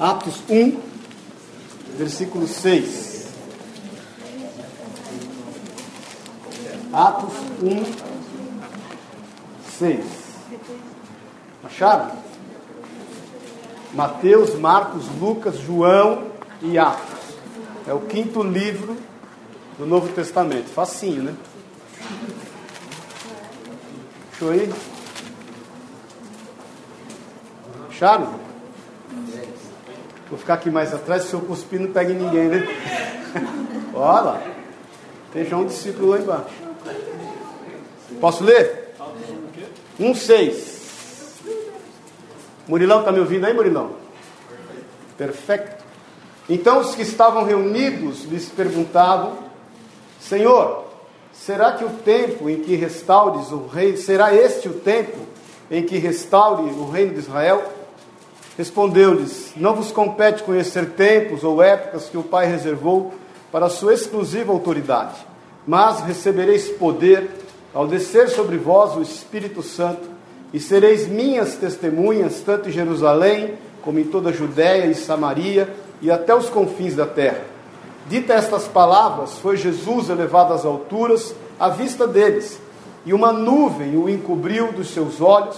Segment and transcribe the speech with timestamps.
[0.00, 0.80] Atos 1,
[1.96, 3.26] versículo 6.
[6.92, 7.84] Atos 1,
[9.76, 10.04] 6.
[11.64, 12.12] Acharam?
[13.92, 16.28] Mateus, Marcos, Lucas, João
[16.62, 17.18] e Atos.
[17.84, 18.96] É o quinto livro
[19.76, 20.68] do Novo Testamento.
[20.68, 21.34] Facinho, né?
[24.40, 24.72] Eu ir.
[27.88, 28.47] Acharam?
[30.30, 32.68] Vou ficar aqui mais atrás, se eu cuspir não pega ninguém, né?
[33.94, 34.40] Olha.
[35.32, 36.54] Tem já um discípulo lá embaixo.
[38.20, 38.94] Posso ler?
[40.00, 40.78] 1,6.
[42.66, 43.92] Murilão, está me ouvindo aí, Murilão?
[45.16, 45.84] Perfeito.
[46.48, 49.38] Então os que estavam reunidos lhes perguntavam:
[50.20, 50.84] Senhor,
[51.32, 55.18] será que o tempo em que restaures o rei, será este o tempo
[55.70, 57.77] em que restaure o reino de Israel?
[58.58, 63.14] Respondeu-lhes: Não vos compete conhecer tempos ou épocas que o Pai reservou
[63.52, 65.14] para a sua exclusiva autoridade,
[65.64, 67.30] mas recebereis poder
[67.72, 70.08] ao descer sobre vós o Espírito Santo,
[70.52, 76.10] e sereis minhas testemunhas, tanto em Jerusalém, como em toda a Judéia e Samaria, e
[76.10, 77.44] até os confins da terra.
[78.08, 82.58] Dita estas palavras, foi Jesus elevado às alturas, à vista deles,
[83.06, 85.56] e uma nuvem o encobriu dos seus olhos,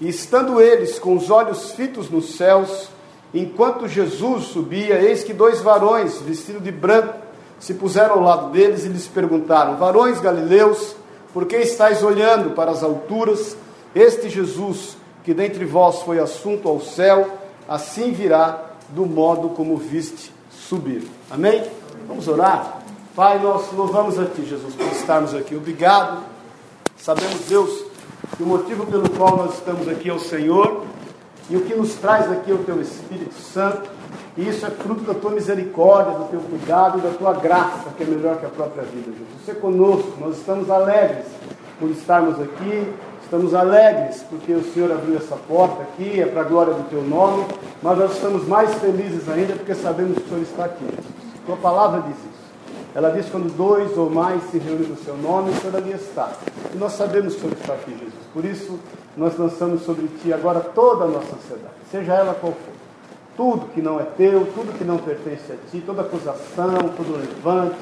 [0.00, 2.88] e estando eles com os olhos fitos nos céus,
[3.32, 7.14] enquanto Jesus subia, eis que dois varões, vestidos de branco,
[7.58, 10.94] se puseram ao lado deles e lhes perguntaram: Varões galileus,
[11.32, 13.56] por que estáis olhando para as alturas?
[13.94, 17.26] Este Jesus, que dentre vós foi assunto ao céu,
[17.66, 21.08] assim virá do modo como viste subir.
[21.30, 21.64] Amém?
[22.06, 22.82] Vamos orar?
[23.14, 25.56] Pai, nós louvamos a Ti, Jesus, por estarmos aqui.
[25.56, 26.22] Obrigado.
[26.98, 27.84] Sabemos, Deus,
[28.36, 30.84] que o motivo pelo qual nós estamos aqui é o Senhor
[31.48, 33.90] e o que nos traz aqui é o Teu Espírito Santo.
[34.36, 38.02] E isso é fruto da Tua misericórdia, do Teu cuidado e da Tua graça, que
[38.02, 39.28] é melhor que a própria vida, Jesus.
[39.44, 41.26] Você conosco, nós estamos alegres
[41.78, 42.92] por estarmos aqui,
[43.26, 47.02] Estamos alegres porque o Senhor abriu essa porta aqui, é para a glória do Teu
[47.02, 47.44] nome,
[47.82, 50.86] mas nós estamos mais felizes ainda porque sabemos que o Senhor está aqui.
[51.44, 52.45] Tua palavra diz isso.
[52.96, 56.32] Ela diz quando dois ou mais se reúnem no Seu nome, o Senhor ali está.
[56.74, 58.14] E nós sabemos que o Senhor está aqui, Jesus.
[58.32, 58.78] Por isso,
[59.16, 62.74] nós lançamos sobre Ti agora toda a nossa ansiedade, seja ela qual for.
[63.36, 67.76] Tudo que não é Teu, tudo que não pertence a Ti, toda acusação, todo levante,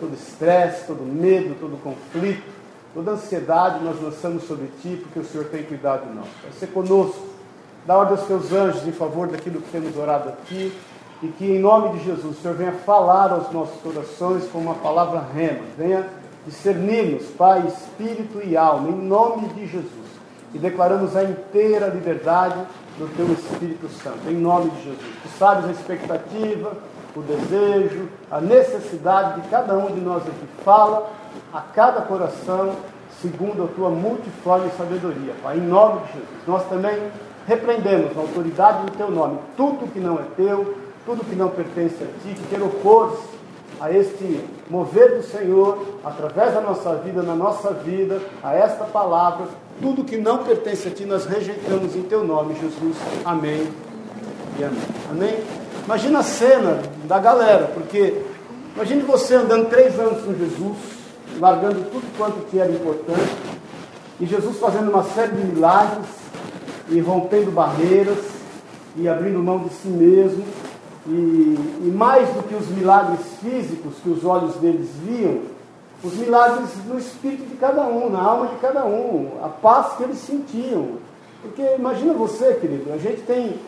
[0.00, 2.54] todo estresse, todo medo, todo conflito,
[2.94, 6.28] Toda ansiedade nós lançamos sobre ti, porque o Senhor tem cuidado de nós.
[6.40, 7.26] Vai ser conosco.
[7.84, 10.72] Dá ordem aos teus anjos em favor daquilo que temos orado aqui.
[11.22, 14.74] E que em nome de Jesus o Senhor venha falar aos nossos corações com uma
[14.74, 15.60] palavra rema.
[15.76, 16.06] Venha
[16.46, 20.04] discernir-nos, Pai, espírito e alma, em nome de Jesus.
[20.52, 22.58] E declaramos a inteira liberdade
[22.98, 25.04] do teu Espírito Santo, em nome de Jesus.
[25.22, 26.72] Tu sabes a expectativa,
[27.16, 30.46] o desejo, a necessidade de cada um de nós aqui.
[30.64, 31.10] Fala
[31.52, 32.76] a cada coração
[33.20, 36.28] segundo a tua multiforme sabedoria, Pai, em nome de Jesus.
[36.46, 36.98] Nós também
[37.46, 42.02] repreendemos a autoridade do teu nome, tudo que não é teu, tudo que não pertence
[42.02, 43.34] a ti, que quer opor-se
[43.80, 49.46] a este mover do Senhor, através da nossa vida, na nossa vida, a esta palavra,
[49.80, 52.96] tudo que não pertence a ti, nós rejeitamos em teu nome, Jesus.
[53.24, 53.68] Amém
[54.58, 54.78] e amém.
[55.10, 55.38] Amém?
[55.84, 58.22] Imagina a cena da galera, porque
[58.74, 60.78] imagine você andando três anos com Jesus,
[61.38, 63.36] largando tudo quanto que era importante,
[64.20, 66.06] e Jesus fazendo uma série de milagres,
[66.88, 68.18] e rompendo barreiras,
[68.96, 70.44] e abrindo mão de si mesmo,
[71.06, 71.10] e,
[71.82, 75.40] e mais do que os milagres físicos que os olhos deles viam,
[76.02, 80.02] os milagres no espírito de cada um, na alma de cada um, a paz que
[80.02, 80.98] eles sentiam.
[81.42, 83.58] Porque imagina você, querido, a gente tem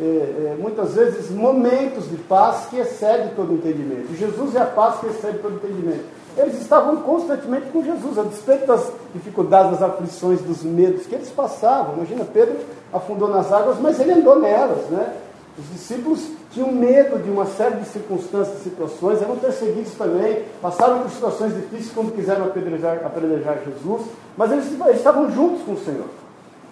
[0.00, 4.14] é, é, muitas vezes momentos de paz que excedem todo entendimento.
[4.16, 6.04] Jesus é a paz que excede todo entendimento.
[6.36, 11.30] Eles estavam constantemente com Jesus, a despeito das dificuldades, das aflições, dos medos que eles
[11.30, 11.94] passavam.
[11.94, 12.56] Imagina, Pedro
[12.92, 15.12] afundou nas águas, mas ele andou nelas, né?
[15.56, 16.20] Os discípulos
[16.50, 21.54] tinham medo de uma série de circunstâncias e situações, eram perseguidos também, passaram por situações
[21.54, 24.02] difíceis quando quiseram apedrejar, apedrejar Jesus,
[24.36, 26.06] mas eles, eles estavam juntos com o Senhor.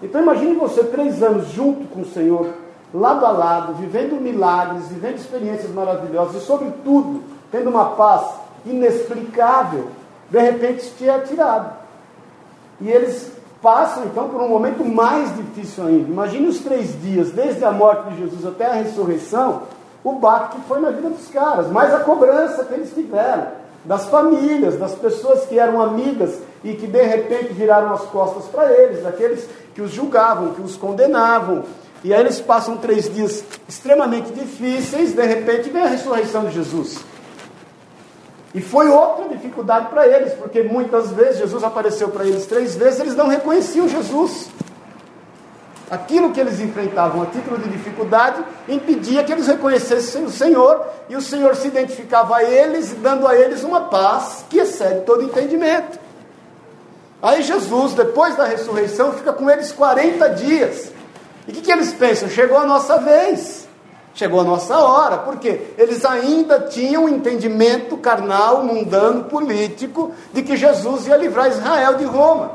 [0.03, 2.49] Então imagine você três anos junto com o Senhor,
[2.93, 8.35] lado a lado, vivendo milagres, vivendo experiências maravilhosas e, sobretudo, tendo uma paz
[8.67, 9.89] inexplicável,
[10.29, 11.73] de repente te é tirado.
[12.81, 13.31] E eles
[13.63, 16.11] passam então por um momento mais difícil ainda.
[16.11, 19.63] Imagine os três dias, desde a morte de Jesus até a ressurreição,
[20.03, 23.47] o baque que foi na vida dos caras, mais a cobrança que eles tiveram,
[23.85, 28.73] das famílias, das pessoas que eram amigas e que de repente viraram as costas para
[28.73, 31.65] eles, daqueles que os julgavam, que os condenavam,
[32.05, 36.99] E aí eles passam três dias extremamente difíceis, de repente vem a ressurreição de Jesus.
[38.55, 43.01] E foi outra dificuldade para eles, porque muitas vezes Jesus apareceu para eles três vezes,
[43.01, 44.51] eles não reconheciam Jesus.
[45.91, 51.17] Aquilo que eles enfrentavam a título de dificuldade impedia que eles reconhecessem o Senhor, e
[51.17, 55.99] o Senhor se identificava a eles, dando a eles uma paz que excede todo entendimento.
[57.23, 60.91] Aí Jesus, depois da ressurreição, fica com eles 40 dias.
[61.47, 62.29] E o que, que eles pensam?
[62.29, 63.62] Chegou a nossa vez.
[64.15, 70.57] Chegou a nossa hora, porque eles ainda tinham um entendimento carnal, mundano, político, de que
[70.57, 72.53] Jesus ia livrar Israel de Roma.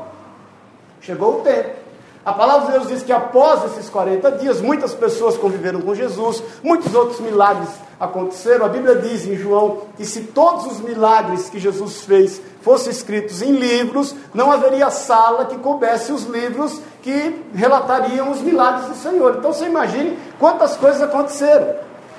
[1.00, 1.78] Chegou o tempo.
[2.24, 6.42] A palavra de Deus diz que após esses 40 dias, muitas pessoas conviveram com Jesus,
[6.62, 8.66] muitos outros milagres aconteceram.
[8.66, 13.40] A Bíblia diz em João que se todos os milagres que Jesus fez fossem escritos
[13.40, 19.36] em livros, não haveria sala que coubesse os livros que relatariam os milagres do Senhor.
[19.38, 21.74] Então você imagine quantas coisas aconteceram.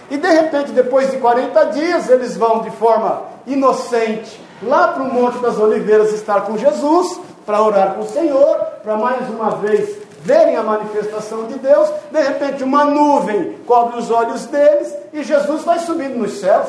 [0.10, 5.14] E de repente, depois de 40 dias, eles vão de forma inocente lá para o
[5.14, 9.96] Monte das Oliveiras estar com Jesus, para orar com o Senhor, para mais uma vez
[10.24, 11.88] verem a manifestação de Deus.
[12.12, 16.68] De repente, uma nuvem cobre os olhos deles e Jesus vai subindo nos céus.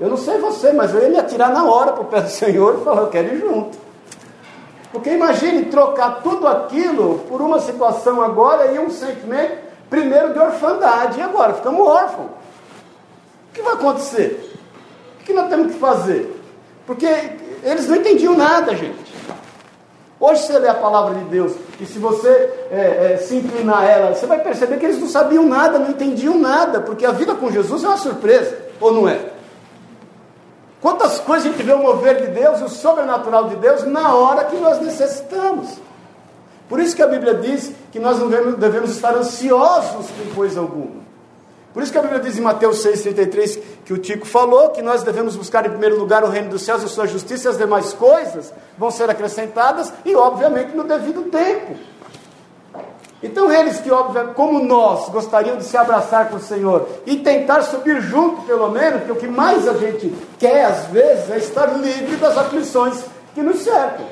[0.00, 2.30] Eu não sei você, mas eu ia me atirar na hora para o pé do
[2.30, 3.89] Senhor e falar: Eu quero ir junto.
[4.92, 9.58] Porque imagine trocar tudo aquilo por uma situação agora e um sentimento,
[9.88, 12.26] primeiro de orfandade, e agora ficamos órfãos.
[13.50, 14.58] O que vai acontecer?
[15.20, 16.40] O que nós temos que fazer?
[16.86, 17.06] Porque
[17.62, 19.10] eles não entendiam nada, gente.
[20.18, 22.28] Hoje você lê a palavra de Deus e se você
[22.70, 25.88] é, é, se inclinar a ela, você vai perceber que eles não sabiam nada, não
[25.88, 29.29] entendiam nada, porque a vida com Jesus é uma surpresa, ou não é?
[30.80, 34.44] Quantas coisas a gente vê o mover de Deus o sobrenatural de Deus na hora
[34.44, 35.68] que nós necessitamos.
[36.68, 41.00] Por isso que a Bíblia diz que nós não devemos, estar ansiosos com coisa alguma.
[41.74, 45.02] Por isso que a Bíblia diz em Mateus 6,33 que o Tico falou que nós
[45.02, 47.58] devemos buscar em primeiro lugar o reino dos céus e a sua justiça e as
[47.58, 51.76] demais coisas vão ser acrescentadas e, obviamente, no devido tempo.
[53.22, 57.62] Então, eles que, obviamente, como nós, gostariam de se abraçar com o Senhor e tentar
[57.62, 61.66] subir junto, pelo menos, porque o que mais a gente quer, às vezes, é estar
[61.66, 64.06] livre das aflições que nos cercam.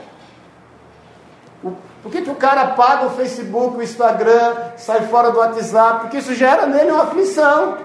[2.02, 6.02] Por que, que o cara apaga o Facebook, o Instagram, sai fora do WhatsApp?
[6.02, 7.78] Porque isso gera nele uma aflição.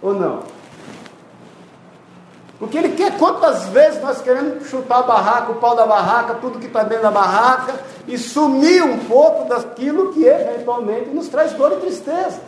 [0.00, 0.53] Ou não?
[2.64, 6.58] Porque ele quer quantas vezes nós queremos chutar a barraca, o pau da barraca, tudo
[6.58, 7.74] que está dentro da barraca,
[8.08, 12.40] e sumir um pouco daquilo que eventualmente nos traz dor e tristeza.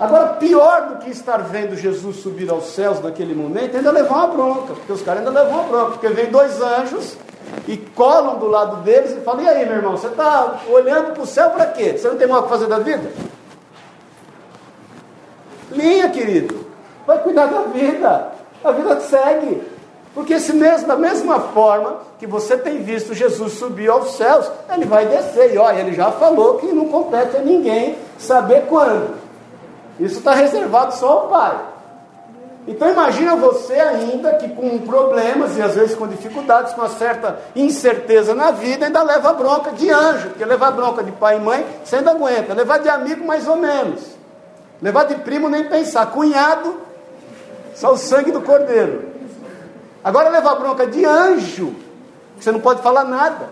[0.00, 4.26] Agora, pior do que estar vendo Jesus subir aos céus naquele momento, ainda levar uma
[4.26, 7.16] bronca, porque os caras ainda levam uma bronca, porque vem dois anjos
[7.68, 11.22] e colam do lado deles e falam: E aí, meu irmão, você está olhando para
[11.22, 11.96] o céu para quê?
[11.96, 13.12] Você não tem mais o que fazer da vida?
[15.70, 16.65] Linha, querido
[17.06, 18.32] vai cuidar da vida.
[18.64, 19.62] A vida segue.
[20.14, 24.86] Porque se mesmo, da mesma forma que você tem visto Jesus subir aos céus, ele
[24.86, 25.54] vai descer.
[25.54, 29.14] E olha, ele já falou que não compete a ninguém saber quando.
[30.00, 31.56] Isso está reservado só ao Pai.
[32.66, 37.38] Então imagina você ainda que com problemas e às vezes com dificuldades, com uma certa
[37.54, 41.64] incerteza na vida, ainda leva bronca de anjo, porque levar bronca de pai e mãe
[41.84, 44.00] você ainda aguenta, levar de amigo mais ou menos,
[44.82, 46.74] levar de primo nem pensar, cunhado
[47.76, 49.04] só o sangue do cordeiro.
[50.02, 51.74] Agora levar bronca de anjo,
[52.38, 53.50] você não pode falar nada.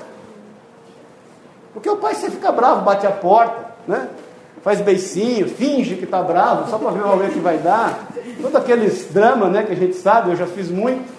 [1.73, 4.09] Porque o pai você fica bravo, bate a porta, né?
[4.63, 8.07] Faz beicinho, finge que está bravo, só para ver o que vai dar.
[8.41, 11.13] Todos aqueles dramas, né, que a gente sabe, eu já fiz muito.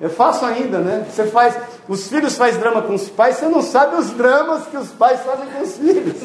[0.00, 1.06] Eu faço ainda, né?
[1.10, 1.56] Você faz,
[1.88, 5.20] os filhos fazem drama com os pais, você não sabe os dramas que os pais
[5.22, 6.16] fazem com os filhos.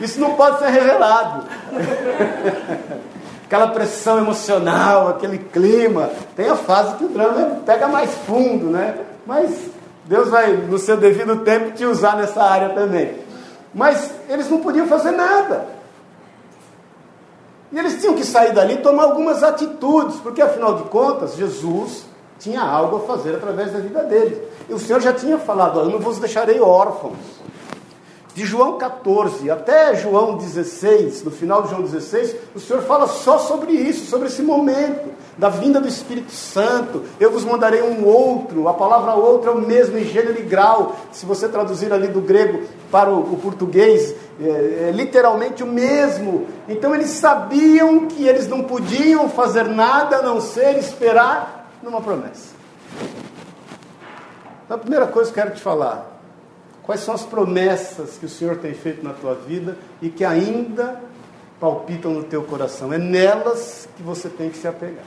[0.00, 1.44] Isso não pode ser revelado.
[3.52, 6.08] aquela pressão emocional, aquele clima.
[6.34, 8.98] Tem a fase que o drama pega mais fundo, né?
[9.26, 9.50] Mas
[10.06, 13.14] Deus vai, no seu devido tempo, te usar nessa área também.
[13.74, 15.66] Mas eles não podiam fazer nada.
[17.70, 22.06] E eles tinham que sair dali e tomar algumas atitudes, porque afinal de contas, Jesus
[22.38, 24.38] tinha algo a fazer através da vida deles.
[24.66, 27.18] E o Senhor já tinha falado: Eu não vos deixarei órfãos
[28.34, 33.38] de João 14 até João 16, no final de João 16, o Senhor fala só
[33.38, 37.02] sobre isso, sobre esse momento da vinda do Espírito Santo.
[37.20, 40.96] Eu vos mandarei um outro, a palavra outro é o mesmo em gênero e grau.
[41.10, 46.46] Se você traduzir ali do grego para o, o português, é, é literalmente o mesmo.
[46.68, 52.52] Então eles sabiam que eles não podiam fazer nada a não ser esperar numa promessa.
[54.64, 56.11] Então, a primeira coisa que eu quero te falar
[56.82, 61.00] Quais são as promessas que o Senhor tem feito na tua vida e que ainda
[61.60, 62.92] palpitam no teu coração?
[62.92, 65.04] É nelas que você tem que se apegar.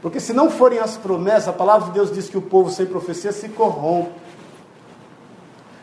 [0.00, 2.86] Porque se não forem as promessas, a palavra de Deus diz que o povo sem
[2.86, 4.12] profecia se corrompe.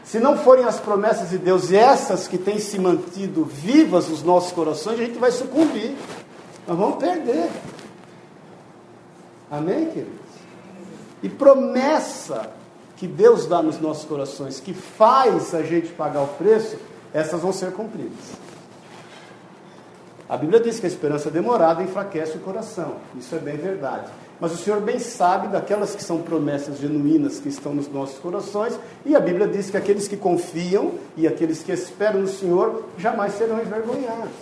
[0.05, 4.23] Se não forem as promessas de Deus e essas que têm se mantido vivas nos
[4.23, 5.95] nossos corações, a gente vai sucumbir.
[6.65, 7.49] Nós vamos perder.
[9.51, 10.13] Amém, queridos?
[11.21, 12.49] E promessa
[12.97, 16.77] que Deus dá nos nossos corações, que faz a gente pagar o preço,
[17.13, 18.43] essas vão ser cumpridas.
[20.27, 22.95] A Bíblia diz que a esperança demorada enfraquece o coração.
[23.15, 24.09] Isso é bem verdade.
[24.39, 28.77] Mas o Senhor bem sabe daquelas que são promessas genuínas que estão nos nossos corações,
[29.05, 33.33] e a Bíblia diz que aqueles que confiam e aqueles que esperam no Senhor jamais
[33.33, 34.33] serão envergonhados.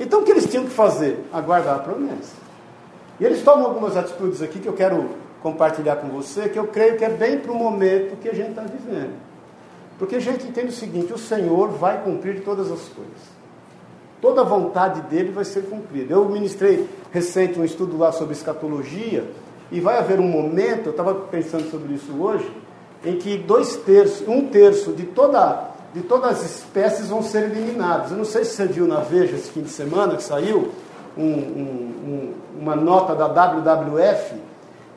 [0.00, 1.24] Então o que eles tinham que fazer?
[1.32, 2.34] Aguardar a promessa.
[3.20, 5.10] E eles tomam algumas atitudes aqui que eu quero
[5.42, 8.50] compartilhar com você, que eu creio que é bem para o momento que a gente
[8.50, 9.12] está vivendo.
[9.98, 13.42] Porque a gente entende o seguinte: o Senhor vai cumprir todas as coisas
[14.22, 16.14] toda a vontade dele vai ser cumprida.
[16.14, 19.28] Eu ministrei recente um estudo lá sobre escatologia,
[19.70, 22.48] e vai haver um momento, eu estava pensando sobre isso hoje,
[23.04, 28.12] em que dois terços, um terço de, toda, de todas as espécies vão ser eliminados.
[28.12, 30.70] Eu não sei se você viu na Veja esse fim de semana que saiu
[31.16, 34.34] um, um, um, uma nota da WWF,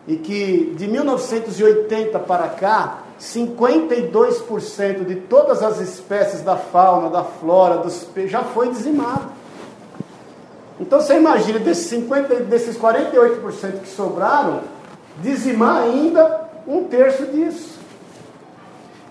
[0.07, 7.77] e que de 1980 para cá, 52% de todas as espécies da fauna, da flora,
[7.77, 9.29] dos peixes já foi dizimado.
[10.79, 14.61] Então você imagina, desses, 50, desses 48% que sobraram,
[15.21, 17.79] dizimar ainda um terço disso.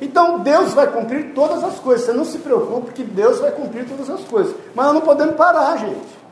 [0.01, 2.05] Então Deus vai cumprir todas as coisas.
[2.05, 4.55] Você não se preocupe que Deus vai cumprir todas as coisas.
[4.75, 6.24] Mas nós não podemos parar, gente.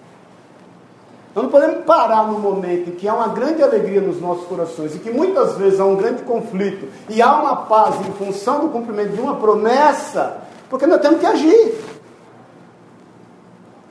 [1.35, 4.95] Nós não podemos parar no momento em que há uma grande alegria nos nossos corações
[4.95, 8.69] e que muitas vezes há um grande conflito e há uma paz em função do
[8.69, 11.75] cumprimento de uma promessa, porque nós temos que agir.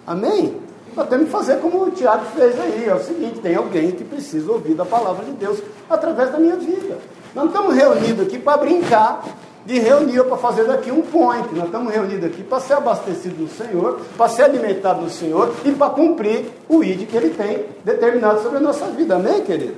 [0.05, 0.62] Amém?
[0.95, 4.03] Nós temos que fazer como o Tiago fez aí: é o seguinte, tem alguém que
[4.03, 7.00] precisa ouvir da palavra de Deus através da minha vida.
[7.33, 9.24] Nós não estamos reunidos aqui para brincar
[9.65, 11.48] de reunir para fazer daqui um point.
[11.53, 15.72] Nós estamos reunidos aqui para ser abastecido no Senhor, para ser alimentado no Senhor e
[15.72, 19.15] para cumprir o ID que Ele tem determinado sobre a nossa vida.
[19.15, 19.75] Amém, querido?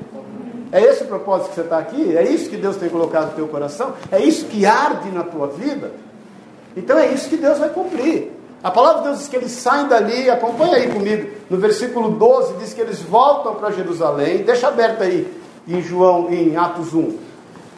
[0.71, 2.17] É esse o propósito que você está aqui?
[2.17, 3.93] É isso que Deus tem colocado no teu coração?
[4.11, 5.91] É isso que arde na tua vida?
[6.75, 8.31] Então é isso que Deus vai cumprir.
[8.63, 12.53] A palavra de Deus diz que eles saem dali, acompanha aí comigo, no versículo 12
[12.59, 15.27] diz que eles voltam para Jerusalém, deixa aberto aí
[15.67, 17.17] em João, em Atos 1.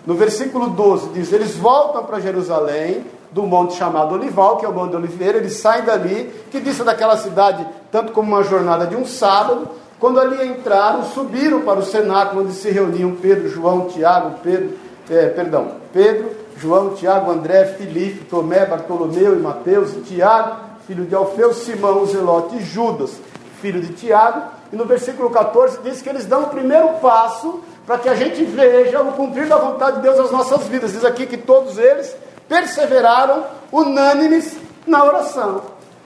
[0.06, 4.74] No versículo 12 diz: Eles voltam para Jerusalém, do monte chamado Olival, que é o
[4.74, 8.96] Monte de Oliveira, eles saem dali, que disse daquela cidade, tanto como uma jornada de
[8.96, 9.68] um sábado.
[10.00, 14.78] Quando ali entraram, subiram para o cenáculo onde se reuniam Pedro, João, Tiago, Pedro,
[15.10, 20.58] é, perdão, Pedro, João, Tiago, André, Filipe, Tomé, Bartolomeu e Mateus, e Tiago,
[20.88, 23.20] filho de Alfeu, Simão, Zelote e Judas,
[23.62, 24.44] filho de Tiago.
[24.72, 28.44] E no versículo 14 diz que eles dão o primeiro passo para que a gente
[28.44, 30.94] veja o cumprir da vontade de Deus nas nossas vidas.
[30.94, 32.16] Diz aqui que todos eles
[32.48, 35.62] perseveraram unânimes na oração.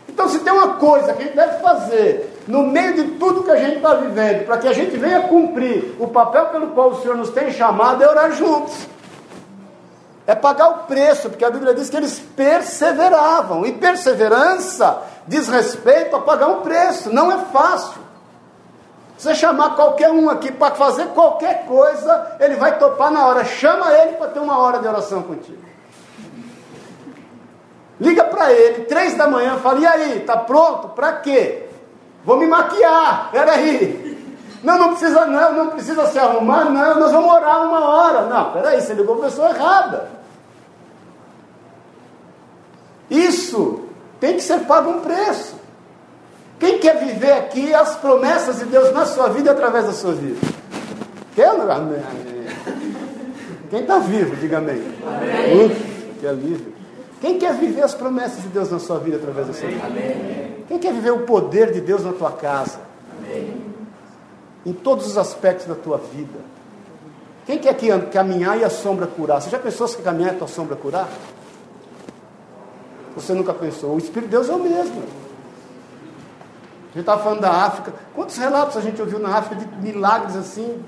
[0.08, 3.52] Então, se tem uma coisa que a gente deve fazer no meio de tudo que
[3.52, 7.02] a gente está vivendo, para que a gente venha cumprir o papel pelo qual o
[7.02, 8.76] Senhor nos tem chamado, é orar juntos.
[10.26, 16.16] É pagar o preço, porque a Bíblia diz que eles perseveravam, e perseverança diz respeito
[16.16, 18.09] a pagar um preço, não é fácil.
[19.20, 23.44] Você chamar qualquer um aqui para fazer qualquer coisa, ele vai topar na hora.
[23.44, 25.62] Chama ele para ter uma hora de oração contigo.
[28.00, 30.88] Liga para ele, três da manhã, fala, e aí, tá pronto?
[30.90, 31.68] Para quê?
[32.24, 34.18] Vou me maquiar, peraí.
[34.64, 38.22] Não, não precisa não, não precisa se arrumar, não, nós vamos orar uma hora.
[38.22, 40.12] Não, peraí, você ligou a pessoa errada.
[43.10, 43.84] Isso
[44.18, 45.60] tem que ser pago um preço.
[46.60, 50.12] Quem quer viver aqui as promessas de Deus na sua vida e através da sua
[50.12, 50.36] vida?
[51.34, 51.48] Quer?
[51.50, 52.04] Amém.
[53.70, 54.82] Quem está vivo, diga amém.
[55.08, 55.66] amém.
[55.66, 56.74] Uf, que alívio.
[57.22, 59.86] Quem quer viver as promessas de Deus na sua vida através da sua vida?
[59.86, 60.66] Amém.
[60.68, 62.80] Quem quer viver o poder de Deus na tua casa?
[63.18, 63.62] Amém.
[64.66, 66.40] Em todos os aspectos da tua vida.
[67.46, 67.76] Quem quer
[68.10, 69.42] caminhar e a sombra curar?
[69.42, 71.10] Você já pensou se caminhar e a tua sombra curar?
[73.16, 73.96] Você nunca pensou.
[73.96, 75.29] O Espírito de Deus é o mesmo.
[76.90, 77.94] A gente estava falando da África.
[78.16, 80.84] Quantos relatos a gente ouviu na África de milagres assim?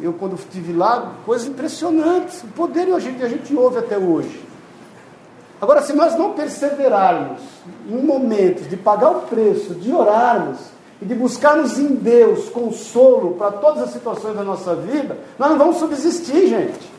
[0.00, 2.42] Eu, quando estive lá, coisas impressionantes.
[2.42, 4.42] O poder a gente, a gente ouve até hoje.
[5.60, 7.40] Agora, se nós não perseverarmos
[7.88, 10.58] em momentos de pagar o preço, de orarmos
[11.00, 15.58] e de buscarmos em Deus consolo para todas as situações da nossa vida, nós não
[15.58, 16.90] vamos subsistir, gente.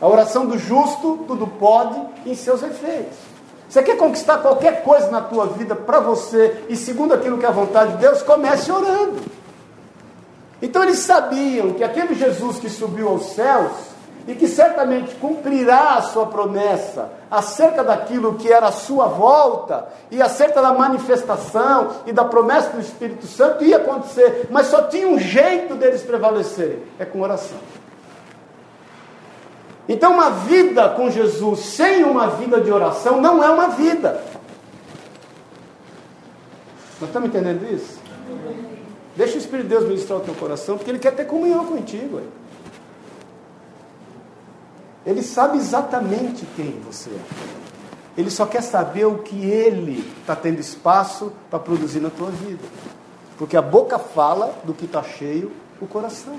[0.00, 3.27] A oração do justo tudo pode em seus efeitos.
[3.68, 7.48] Você quer conquistar qualquer coisa na tua vida para você e segundo aquilo que é
[7.48, 9.20] a vontade de Deus, comece orando.
[10.60, 13.72] Então eles sabiam que aquele Jesus que subiu aos céus
[14.26, 20.20] e que certamente cumprirá a sua promessa acerca daquilo que era a sua volta e
[20.20, 25.18] acerca da manifestação e da promessa do Espírito Santo ia acontecer, mas só tinha um
[25.18, 27.56] jeito deles prevalecerem, é com oração.
[29.88, 34.22] Então, uma vida com Jesus sem uma vida de oração não é uma vida.
[37.00, 37.98] Nós estamos entendendo isso?
[39.16, 42.20] Deixa o Espírito de Deus ministrar o teu coração, porque Ele quer ter comunhão contigo.
[45.06, 47.58] Ele sabe exatamente quem você é.
[48.18, 52.64] Ele só quer saber o que ele está tendo espaço para produzir na tua vida.
[53.38, 56.36] Porque a boca fala do que está cheio o coração.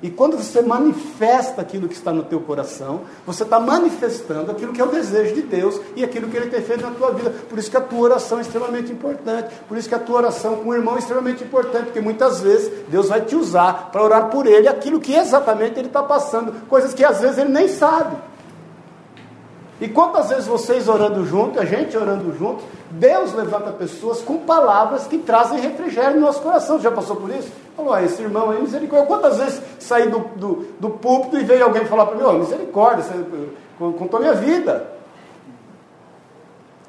[0.00, 4.80] E quando você manifesta aquilo que está no teu coração, você está manifestando aquilo que
[4.80, 7.30] é o desejo de Deus e aquilo que Ele tem feito na tua vida.
[7.48, 9.52] Por isso que a tua oração é extremamente importante.
[9.66, 12.70] Por isso que a tua oração com o irmão é extremamente importante, porque muitas vezes
[12.88, 16.94] Deus vai te usar para orar por ele aquilo que exatamente ele está passando, coisas
[16.94, 18.16] que às vezes ele nem sabe.
[19.80, 25.06] E quantas vezes vocês orando junto, a gente orando junto, Deus levanta pessoas com palavras
[25.06, 26.80] que trazem refrigério no nosso coração.
[26.80, 27.48] Já passou por isso?
[27.76, 29.06] Falou, ah, esse irmão aí, misericórdia.
[29.06, 33.04] Quantas vezes saí do, do, do púlpito e veio alguém falar para mim, oh, misericórdia,
[33.04, 34.98] você contou minha vida.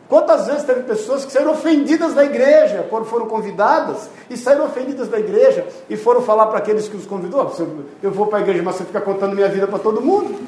[0.07, 5.07] Quantas vezes teve pessoas que saíram ofendidas da igreja, quando foram convidadas, e saíram ofendidas
[5.07, 7.53] da igreja, e foram falar para aqueles que os convidou,
[8.01, 10.39] eu vou para a igreja, mas você fica contando minha vida para todo mundo.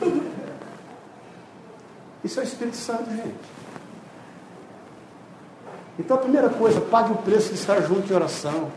[2.24, 3.34] Isso é o Espírito Santo, gente.
[5.98, 8.70] Então a primeira coisa, pague o preço de estar junto em oração.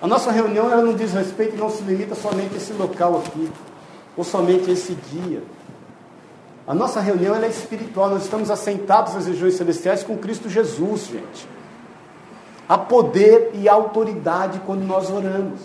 [0.00, 3.48] A nossa reunião ela não diz respeito, não se limita somente a esse local aqui,
[4.16, 5.42] ou somente a esse dia.
[6.66, 11.48] A nossa reunião é espiritual, nós estamos assentados nas regiões celestiais com Cristo Jesus, gente.
[12.68, 15.60] Há poder e autoridade quando nós oramos.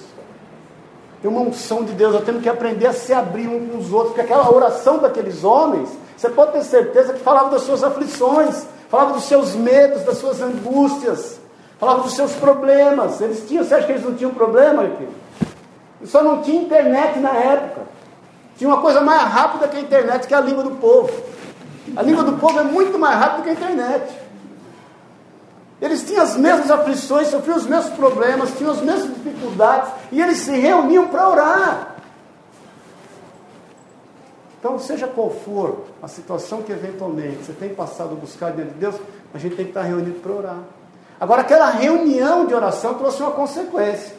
[1.22, 3.92] Tem uma unção de Deus, nós temos que aprender a se abrir uns com os
[3.92, 8.66] outros, porque aquela oração daqueles homens, você pode ter certeza que falava das suas aflições,
[8.90, 11.40] falava dos seus medos, das suas angústias,
[11.80, 13.22] falava dos seus problemas.
[13.22, 15.14] Eles tinham, você acha que eles não tinham problema, filho?
[16.06, 17.82] Só não tinha internet na época.
[18.58, 21.12] Tinha uma coisa mais rápida que a internet, que é a língua do povo.
[21.96, 24.28] A língua do povo é muito mais rápida que a internet.
[25.80, 30.40] Eles tinham as mesmas aflições, sofriam os mesmos problemas, tinham as mesmas dificuldades, e eles
[30.40, 31.97] se reuniam para orar.
[34.60, 38.80] Então, seja qual for a situação que eventualmente você tem passado a buscar diante de
[38.80, 38.96] Deus,
[39.34, 40.60] a gente tem que estar reunido para orar.
[41.20, 44.16] Agora, aquela reunião de oração trouxe uma consequência.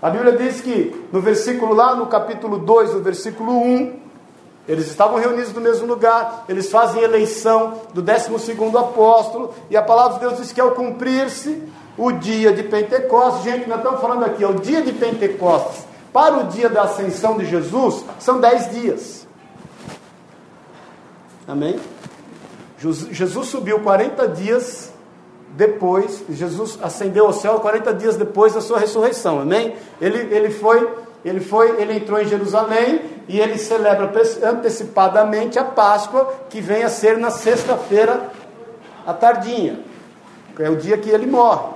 [0.00, 4.00] A Bíblia diz que no versículo lá, no capítulo 2, no versículo 1,
[4.68, 8.30] eles estavam reunidos no mesmo lugar, eles fazem eleição do 12
[8.78, 11.62] apóstolo, e a palavra de Deus diz que ao cumprir-se
[11.98, 16.44] o dia de Pentecostes, gente, nós estamos falando aqui, o dia de Pentecostes para o
[16.44, 19.19] dia da ascensão de Jesus são 10 dias.
[21.50, 21.80] Amém?
[22.78, 24.92] Jesus subiu 40 dias
[25.50, 29.74] depois, Jesus ascendeu ao céu 40 dias depois da sua ressurreição, amém?
[30.00, 30.88] Ele, ele foi,
[31.24, 34.12] ele foi, ele entrou em Jerusalém e ele celebra
[34.44, 38.30] antecipadamente a Páscoa, que vem a ser na sexta-feira
[39.04, 39.80] à tardinha,
[40.54, 41.66] que é o dia que ele morre,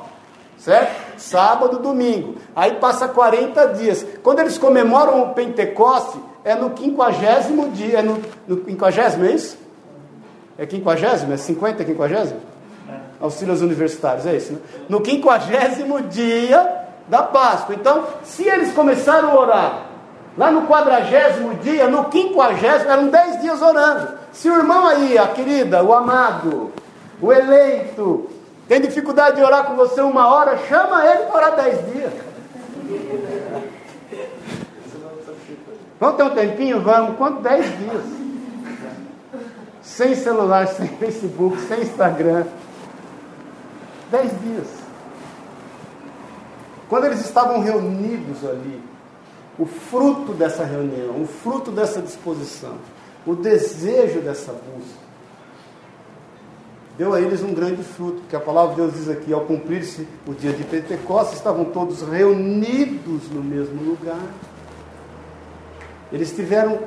[0.56, 1.18] certo?
[1.18, 2.36] Sábado, domingo.
[2.54, 4.06] Aí passa 40 dias.
[4.22, 9.63] Quando eles comemoram o Pentecoste, é no quinquagésimo dia, é no, no quinquagésimo, é isso?
[10.56, 11.32] É quinquagésimo?
[11.32, 12.40] É 50 é quinquagésimo?
[13.20, 14.58] auxílios universitários, é isso, né?
[14.88, 17.74] No quinquagésimo dia da Páscoa.
[17.74, 19.86] Então, se eles começaram a orar
[20.36, 24.08] lá no quadragésimo dia, no quinquagésimo, eram dez dias orando.
[24.32, 26.72] Se o irmão aí, a querida, o amado,
[27.20, 28.28] o eleito,
[28.68, 32.12] tem dificuldade de orar com você uma hora, chama ele para orar dez dias.
[36.00, 36.80] Vamos ter um tempinho?
[36.80, 37.16] Vamos.
[37.16, 37.40] Quanto?
[37.40, 38.23] Dez dias.
[39.84, 42.46] Sem celular, sem Facebook, sem Instagram.
[44.10, 44.66] Dez dias.
[46.88, 48.80] Quando eles estavam reunidos ali,
[49.58, 52.76] o fruto dessa reunião, o fruto dessa disposição,
[53.26, 55.04] o desejo dessa busca,
[56.96, 60.08] deu a eles um grande fruto, porque a palavra de Deus diz aqui, ao cumprir-se
[60.26, 64.22] o dia de Pentecostes, estavam todos reunidos no mesmo lugar.
[66.12, 66.78] Eles tiveram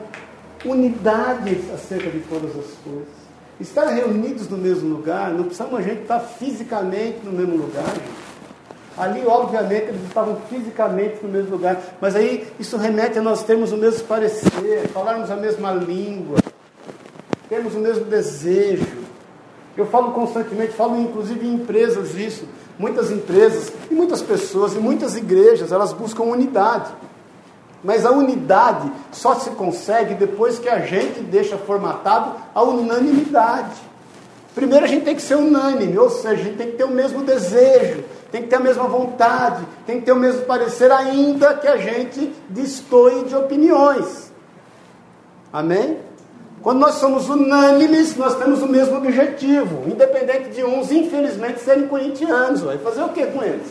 [0.65, 3.17] unidade acerca de todas as coisas.
[3.60, 7.86] Estar reunidos no mesmo lugar, não precisamos a gente estar fisicamente no mesmo lugar.
[7.86, 8.28] Gente.
[8.98, 13.72] Ali, obviamente, eles estavam fisicamente no mesmo lugar, mas aí isso remete a nós termos
[13.72, 16.39] o mesmo parecer, falarmos a mesma língua,
[17.48, 18.88] termos o mesmo desejo.
[19.78, 22.46] Eu falo constantemente, falo inclusive em empresas isso.
[22.80, 26.89] Muitas empresas e muitas pessoas e muitas igrejas, elas buscam unidade.
[27.84, 33.76] Mas a unidade só se consegue depois que a gente deixa formatado a unanimidade.
[34.56, 36.90] Primeiro a gente tem que ser unânime, ou seja, a gente tem que ter o
[36.90, 41.54] mesmo desejo, tem que ter a mesma vontade, tem que ter o mesmo parecer, ainda
[41.54, 44.32] que a gente destoie de opiniões.
[45.54, 46.00] Amém?
[46.62, 52.62] Quando nós somos unânimes, nós temos o mesmo objetivo, independente de uns, infelizmente, serem corintianos.
[52.62, 53.68] Vai fazer o que com eles?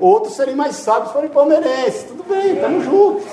[0.00, 2.04] Outros serem mais sábios forem palmeirenses.
[2.04, 3.24] Tudo bem, estamos juntos.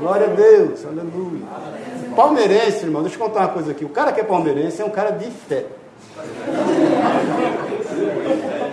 [0.00, 1.44] Glória a Deus, aleluia.
[2.16, 3.84] Palmeirense, irmão, deixa eu contar uma coisa aqui.
[3.84, 5.64] O cara que é palmeirense é um cara de fé.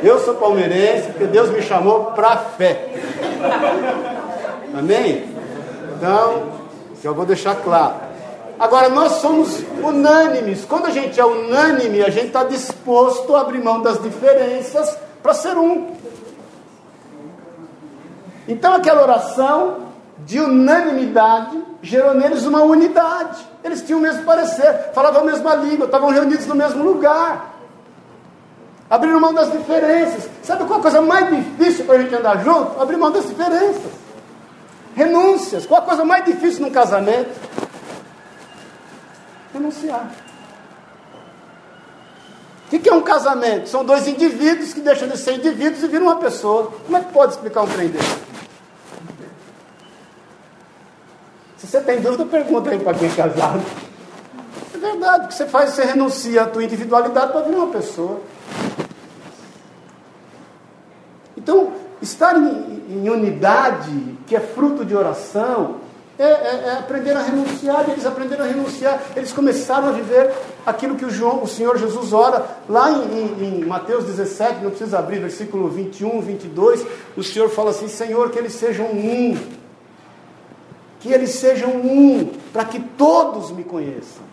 [0.03, 2.89] Eu sou palmeirense porque Deus me chamou para fé.
[4.77, 5.29] Amém?
[5.95, 6.43] Então,
[7.03, 7.95] eu vou deixar claro.
[8.59, 10.65] Agora, nós somos unânimes.
[10.65, 15.33] Quando a gente é unânime, a gente está disposto a abrir mão das diferenças para
[15.33, 15.93] ser um.
[18.47, 19.85] Então, aquela oração
[20.19, 23.45] de unanimidade gerou neles uma unidade.
[23.63, 27.53] Eles tinham o mesmo parecer, falavam a mesma língua, estavam reunidos no mesmo lugar.
[28.89, 30.29] Abriram mão das diferenças.
[30.43, 32.79] Sabe qual a coisa mais difícil para a gente andar junto?
[32.79, 33.91] Abrir mão das diferenças.
[34.95, 35.65] Renúncias.
[35.65, 37.31] Qual a coisa mais difícil num casamento?
[39.51, 40.11] Renunciar.
[42.71, 43.69] O que é um casamento?
[43.69, 46.71] São dois indivíduos que deixam de ser indivíduos e viram uma pessoa.
[46.85, 48.24] Como é que pode explicar um trem desse?
[51.57, 53.61] Se você tem dúvida, pergunta aí para quem é casado.
[54.73, 58.21] É verdade, o que você faz, você renuncia à tua individualidade para virar uma pessoa.
[61.37, 65.77] Então, estar em, em unidade, que é fruto de oração,
[66.17, 70.31] é, é, é, aprender a renunciar, eles aprenderam a renunciar, eles começaram a viver
[70.65, 74.69] aquilo que o, João, o Senhor Jesus ora, lá em, em, em, Mateus 17, não
[74.69, 76.85] precisa abrir, versículo 21, 22,
[77.17, 79.37] o Senhor fala assim: Senhor, que eles sejam um,
[81.05, 84.23] que eles sejam um, para que todos me conheçam.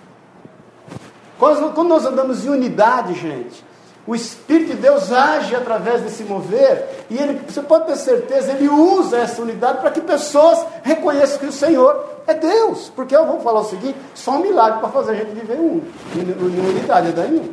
[1.38, 3.62] Quando, nós andamos em unidade, gente,
[4.06, 8.70] o Espírito de Deus age através desse mover e ele, você pode ter certeza, ele
[8.70, 12.90] usa essa unidade para que pessoas reconheçam que o Senhor é Deus.
[12.96, 15.82] Porque eu vou falar o seguinte: só um milagre para fazer a gente viver um,
[16.16, 17.52] em unidade, é daí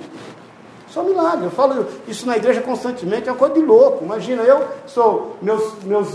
[0.88, 1.46] Só um milagre.
[1.46, 4.06] Eu falo isso na igreja constantemente, é uma coisa de louco.
[4.06, 6.08] Imagina, eu sou, meus, meus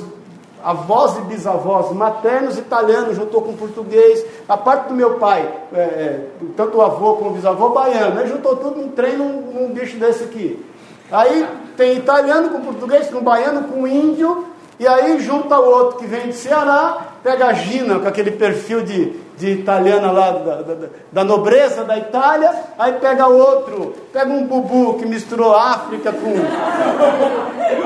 [0.65, 6.27] avós e bisavós maternos italianos juntou com português, a parte do meu pai, é, é,
[6.57, 9.99] tanto o avô como o bisavô baiano, aí juntou tudo num trem num, num bicho
[9.99, 10.65] desse aqui.
[11.13, 11.47] Aí
[11.77, 14.47] tem italiano com português, com baiano, com índio,
[14.79, 18.83] e aí junta o outro que vem de Ceará, pega a Gina com aquele perfil
[18.83, 20.75] de, de italiana lá da, da,
[21.13, 26.35] da, nobreza da Itália, aí pega outro, pega um bubu que misturou África com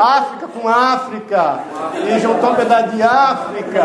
[0.01, 1.61] África com África,
[2.07, 3.85] e juntou um pedaço de África.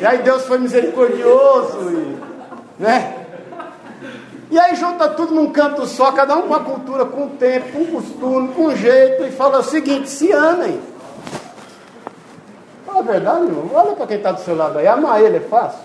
[0.00, 2.16] E aí Deus foi misericordioso, e,
[2.82, 3.14] né?
[4.50, 7.72] E aí junta tudo num canto só, cada um com a cultura, com o tempo,
[7.72, 10.80] com o costume, com o jeito, e fala o seguinte: se amem.
[12.98, 13.70] Fala a verdade, irmão.
[13.72, 14.86] Olha para quem está do seu lado aí.
[14.86, 15.78] Amar ele é fácil.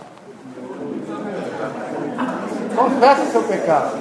[2.75, 3.91] Confessa seu pecado.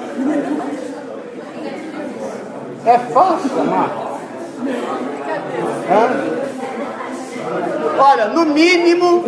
[2.86, 3.90] É fácil amar.
[7.98, 9.24] Olha, no mínimo,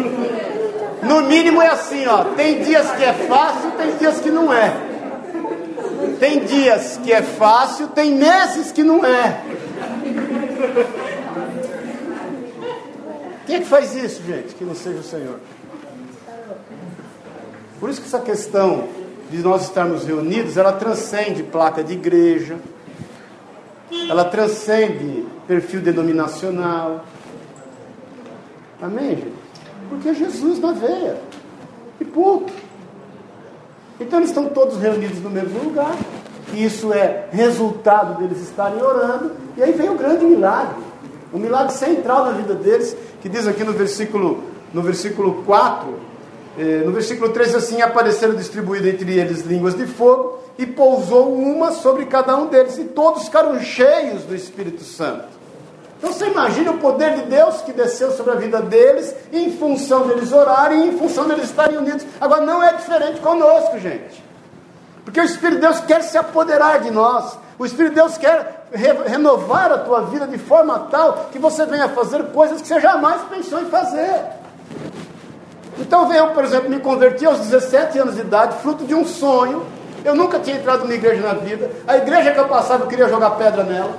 [1.02, 2.24] no mínimo é assim, ó.
[2.36, 4.72] Tem dias que é fácil, tem dias que não é.
[6.18, 9.40] Tem dias que é fácil, tem meses que não é.
[13.46, 15.38] Quem é que faz isso, gente, que não seja o Senhor?
[17.78, 18.88] Por isso que essa questão
[19.30, 22.56] de nós estarmos reunidos, ela transcende placa de igreja,
[24.08, 27.04] ela transcende perfil denominacional.
[28.80, 29.34] Amém, gente?
[29.88, 31.18] Porque é Jesus na veia.
[32.00, 32.52] E ponto.
[34.00, 35.94] Então eles estão todos reunidos no mesmo lugar.
[36.52, 39.32] E isso é resultado deles estarem orando.
[39.56, 40.82] E aí vem o grande milagre.
[41.32, 45.98] O milagre central na vida deles, que diz aqui no versículo, no versículo 4,
[46.58, 51.72] eh, no versículo 3 assim, apareceram distribuídas entre eles línguas de fogo, e pousou uma
[51.72, 55.24] sobre cada um deles, e todos ficaram cheios do Espírito Santo.
[55.96, 60.06] Então você imagina o poder de Deus que desceu sobre a vida deles, em função
[60.06, 62.04] deles orarem, em função deles estarem unidos.
[62.20, 64.22] Agora não é diferente conosco, gente.
[65.02, 67.38] Porque o Espírito de Deus quer se apoderar de nós.
[67.58, 71.64] O Espírito de Deus quer re renovar a tua vida de forma tal que você
[71.64, 74.24] venha fazer coisas que você jamais pensou em fazer.
[75.78, 79.62] Então eu, por exemplo, me converti aos 17 anos de idade, fruto de um sonho.
[80.04, 81.70] Eu nunca tinha entrado numa igreja na vida.
[81.86, 83.92] A igreja que eu passava, eu queria jogar pedra nela.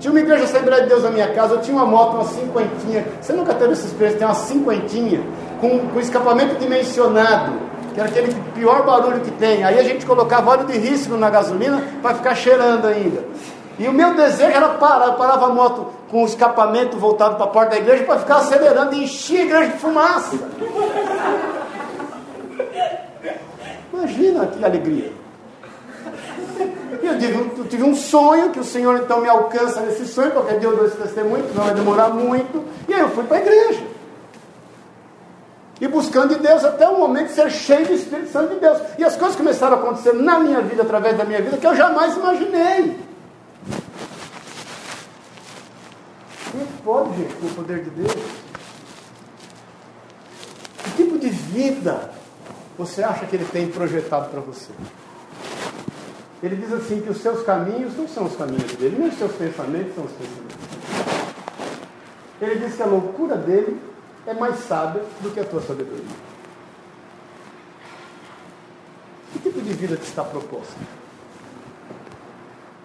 [0.00, 3.06] Tinha uma igreja Assembleia de Deus na minha casa, eu tinha uma moto, uma cinquentinha.
[3.20, 4.18] Você nunca teve essa experiência?
[4.18, 5.22] Tem uma cinquentinha
[5.60, 7.52] com, com escapamento dimensionado,
[7.94, 9.64] que era aquele pior barulho que tem.
[9.64, 13.24] Aí a gente colocava óleo de rícino na gasolina para ficar cheirando ainda.
[13.78, 17.44] E o meu desejo era parar, eu parava a moto com o escapamento voltado para
[17.44, 20.38] a porta da igreja para ficar acelerando e encher a igreja de fumaça.
[23.92, 25.12] Imagina que alegria.
[27.02, 30.58] Eu tive, eu tive um sonho, que o Senhor então me alcança nesse sonho, qualquer
[30.58, 32.64] dia eu dou esse testemunho, não vai demorar muito.
[32.88, 33.82] E aí eu fui para a igreja.
[35.80, 38.78] E buscando em Deus até o momento de ser cheio do Espírito Santo de Deus.
[38.96, 41.74] E as coisas começaram a acontecer na minha vida, através da minha vida, que eu
[41.74, 42.96] jamais imaginei.
[46.54, 48.12] Como pode, o poder de Deus?
[50.84, 52.12] Que tipo de vida
[52.78, 54.70] você acha que ele tem projetado para você?
[56.40, 59.32] Ele diz assim que os seus caminhos não são os caminhos dele, nem os seus
[59.32, 60.56] pensamentos são os pensamentos.
[62.40, 63.80] Ele diz que a loucura dele
[64.24, 66.04] é mais sábia do que a tua sabedoria.
[69.32, 70.74] Que tipo de vida te está proposta?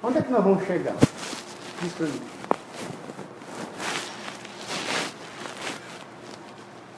[0.02, 0.96] Onde é que nós vamos chegar?
[1.84, 2.39] Diz para mim.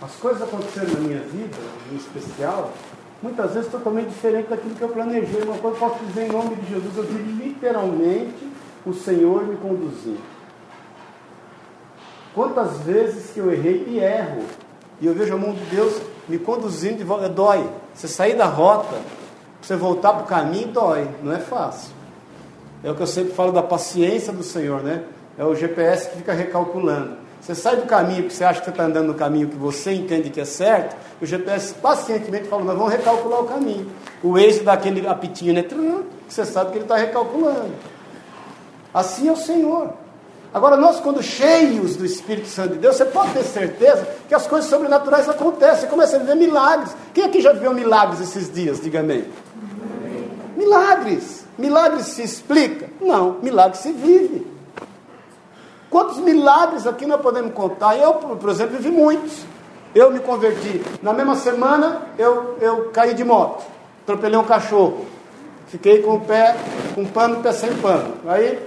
[0.02, 1.58] As coisas aconteceram na minha vida,
[1.92, 2.72] em especial,
[3.22, 5.44] muitas vezes totalmente diferente daquilo que eu planejei.
[5.44, 8.52] Uma coisa eu posso dizer em nome de Jesus, eu digo literalmente
[8.84, 10.18] o Senhor me conduziu.
[12.34, 14.44] Quantas vezes que eu errei e erro,
[15.00, 17.70] e eu vejo a mão de Deus me conduzindo de volta, dói.
[17.94, 18.96] Você sair da rota,
[19.62, 21.94] você voltar para o caminho, dói, não é fácil.
[22.84, 25.04] É o que eu sempre falo da paciência do Senhor, né?
[25.38, 27.21] É o GPS que fica recalculando.
[27.52, 29.92] Você sai do caminho que você acha que você está andando no caminho que você
[29.92, 33.92] entende que é certo, o GPS pacientemente fala, nós vamos recalcular o caminho.
[34.24, 35.66] O Waze dá aquele apitinho, né?
[36.30, 37.74] Você sabe que ele está recalculando.
[38.94, 39.92] Assim é o Senhor.
[40.54, 44.48] Agora, nós, quando cheios do Espírito Santo de Deus, você pode ter certeza que as
[44.48, 45.82] coisas sobrenaturais acontecem.
[45.82, 46.96] Você começa a viver milagres.
[47.14, 48.80] Quem aqui já viveu milagres esses dias?
[48.80, 49.26] Diga amém.
[50.56, 51.46] Milagres.
[51.58, 52.90] Milagres se explica?
[53.02, 54.51] Não, milagres se vive.
[55.92, 57.98] Quantos milagres aqui nós podemos contar?
[57.98, 59.44] Eu, por exemplo, vivi muitos.
[59.94, 60.82] Eu me converti.
[61.04, 63.62] Na mesma semana, eu, eu caí de moto.
[64.04, 65.06] Atropelei um cachorro.
[65.68, 66.56] Fiquei com o pé,
[66.96, 68.14] com pano, pé sem pano.
[68.26, 68.58] Aí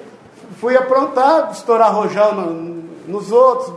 [0.60, 3.72] fui aprontar, estourar rojão no, nos outros,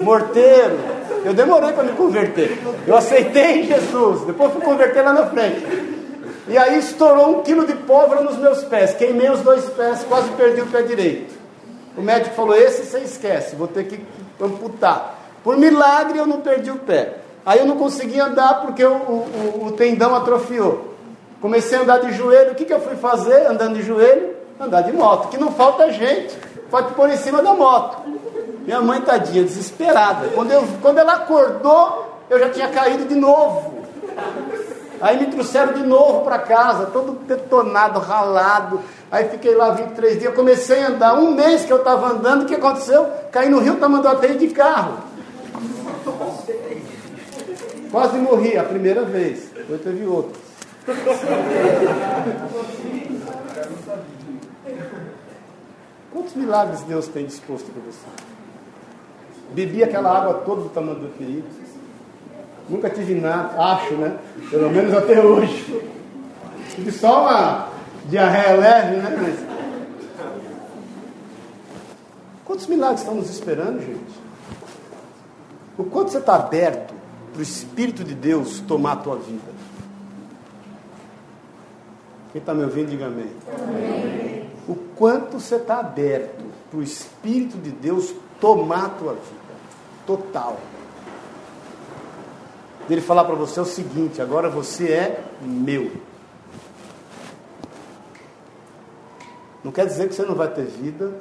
[0.00, 0.78] morteiro.
[1.26, 2.58] Eu demorei para me converter.
[2.86, 4.22] Eu aceitei Jesus.
[4.22, 5.62] Depois fui converter lá na frente.
[6.48, 8.94] E aí estourou um quilo de pólvora nos meus pés.
[8.94, 11.37] Queimei os dois pés, quase perdi o pé direito.
[11.98, 14.00] O médico falou: esse você esquece, vou ter que
[14.40, 15.18] amputar.
[15.42, 17.16] Por milagre eu não perdi o pé.
[17.44, 20.94] Aí eu não consegui andar porque o, o, o tendão atrofiou.
[21.40, 22.52] Comecei a andar de joelho.
[22.52, 24.36] O que, que eu fui fazer andando de joelho?
[24.60, 25.28] Andar de moto.
[25.28, 26.36] Que não falta gente.
[26.70, 28.02] Pode pôr em cima da moto.
[28.64, 30.28] Minha mãe, tadinha, desesperada.
[30.34, 33.82] Quando, eu, quando ela acordou, eu já tinha caído de novo.
[35.00, 38.80] Aí me trouxeram de novo para casa, todo detonado, ralado.
[39.10, 41.14] Aí fiquei lá 23 dias, comecei a andar.
[41.14, 43.06] Um mês que eu estava andando, o que aconteceu?
[43.30, 44.98] Caí no rio, até de carro.
[47.90, 50.48] Quase morri a primeira vez, depois teve outras.
[56.12, 58.06] Quantos milagres Deus tem disposto para você?
[59.52, 61.46] Bebi aquela água toda do tamanho do perigo.
[62.68, 64.18] Nunca tive nada, acho, né?
[64.50, 65.82] Pelo menos até hoje.
[66.74, 67.68] Tive só uma
[68.06, 69.16] diarreia leve, né?
[69.20, 69.48] Mas...
[72.44, 74.20] Quantos milagres estão nos esperando, gente?
[75.78, 76.94] O quanto você está aberto
[77.32, 79.58] para o Espírito de Deus tomar a tua vida?
[82.32, 83.30] Quem está me ouvindo, diga amém.
[83.64, 84.50] amém.
[84.68, 89.48] O quanto você está aberto para o Espírito de Deus tomar a tua vida.
[90.06, 90.58] Total
[92.88, 95.92] dele falar para você o seguinte: agora você é meu.
[99.62, 101.12] Não quer dizer que você não vai ter vida,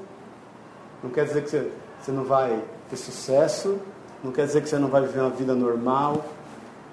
[1.04, 3.78] não quer dizer que você, você não vai ter sucesso,
[4.24, 6.26] não quer dizer que você não vai viver uma vida normal,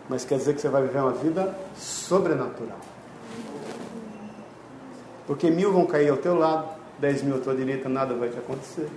[0.09, 2.79] mas quer dizer que você vai viver uma vida sobrenatural.
[5.27, 8.39] Porque mil vão cair ao teu lado, dez mil à tua direita, nada vai te
[8.39, 8.89] acontecer.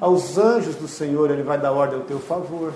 [0.00, 2.72] Aos anjos do Senhor, Ele vai dar ordem ao teu favor.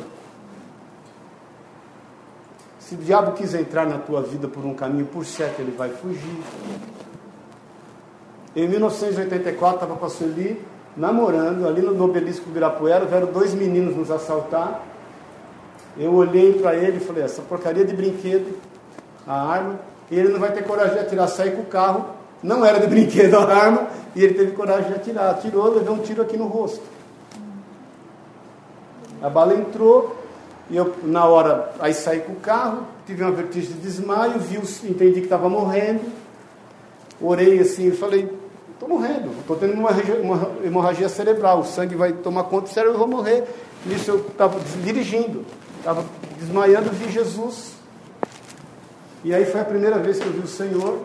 [2.90, 5.90] Se o diabo quiser entrar na tua vida por um caminho, por certo ele vai
[5.90, 6.42] fugir.
[8.56, 10.60] Em 1984, estava com a Sueli,
[10.96, 14.82] namorando, ali no obelisco Ibirapuera, vieram dois meninos nos assaltar.
[15.96, 18.58] Eu olhei para ele e falei, essa porcaria de brinquedo,
[19.24, 19.78] a arma,
[20.10, 22.06] e ele não vai ter coragem de atirar, sair com o carro,
[22.42, 25.30] não era de brinquedo a arma, e ele teve coragem de atirar.
[25.30, 26.82] Atirou, levou um tiro aqui no rosto.
[29.22, 30.19] A bala entrou,
[30.70, 34.56] e eu, na hora, aí saí com o carro, tive uma vertigem de desmaio, vi,
[34.88, 36.00] entendi que estava morrendo,
[37.20, 38.32] orei assim, e falei,
[38.72, 42.94] estou morrendo, estou tendo uma, uma, hemorragia cerebral, o sangue vai tomar conta do cérebro,
[42.94, 43.44] eu vou morrer.
[43.84, 45.44] Nisso eu estava dirigindo,
[45.78, 46.04] estava
[46.38, 47.72] desmaiando, vi Jesus.
[49.24, 50.98] E aí foi a primeira vez que eu vi o Senhor,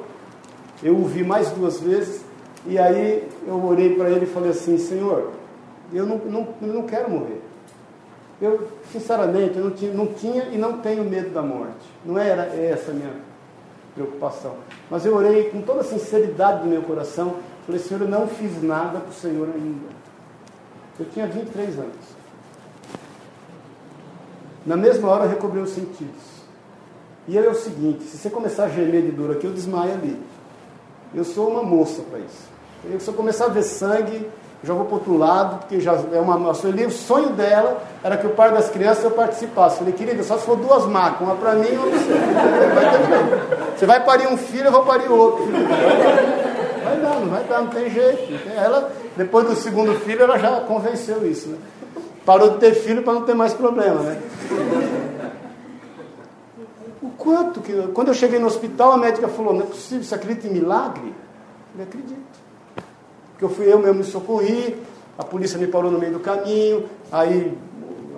[0.84, 2.21] eu o vi mais duas vezes,
[2.67, 5.32] e aí eu orei para ele e falei assim, Senhor,
[5.91, 7.41] eu não, não, não quero morrer.
[8.41, 11.86] Eu, sinceramente, eu não tinha, não tinha e não tenho medo da morte.
[12.06, 13.13] Não era essa a minha
[13.93, 14.56] preocupação.
[14.89, 17.38] Mas eu orei com toda a sinceridade do meu coração.
[17.65, 19.88] Falei, Senhor, eu não fiz nada para o Senhor ainda.
[21.00, 22.15] Eu tinha 23 anos.
[24.65, 26.36] Na mesma hora eu recobrei os sentidos.
[27.28, 29.93] E aí é o seguinte, se você começar a gemer de dor aqui, eu desmaio
[29.93, 30.19] ali.
[31.13, 33.00] Eu sou uma moça para isso.
[33.00, 34.30] Se eu começar a ver sangue,
[34.65, 36.67] já vou para outro lado, porque já é uma nossa.
[36.67, 39.78] O sonho dela era que o pai das crianças eu participasse.
[39.78, 43.78] Falei, querida, só se for duas macas, uma para mim e uma para você.
[43.78, 45.45] Você vai parir um filho, eu vou parir outro.
[46.84, 48.49] Vai dar, não vai dar, não tem jeito.
[48.56, 51.49] Ela, depois do segundo filho, ela já convenceu isso.
[51.49, 51.58] Né?
[52.25, 54.19] Parou de ter filho para não ter mais problema, né?
[57.04, 57.71] O quanto que.
[57.93, 61.13] Quando eu cheguei no hospital, a médica falou: não é possível, você acredita em milagre?
[61.78, 62.35] Eu acredito.
[63.36, 64.78] Porque eu fui eu mesmo me socorri,
[65.17, 67.54] a polícia me parou no meio do caminho, aí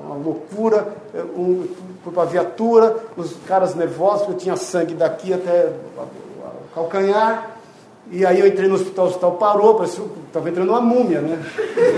[0.06, 0.96] uma loucura,
[1.36, 1.68] um,
[2.04, 7.58] fui para a viatura, os caras nervosos, porque eu tinha sangue daqui até o calcanhar,
[8.12, 11.40] e aí eu entrei no hospital, o hospital parou, parecia estava entrando uma múmia, né?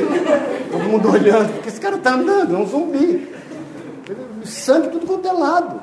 [0.72, 3.36] Todo mundo olhando, porque esse cara está andando, é um zumbi.
[4.46, 5.82] Sangue tudo quanto é lado.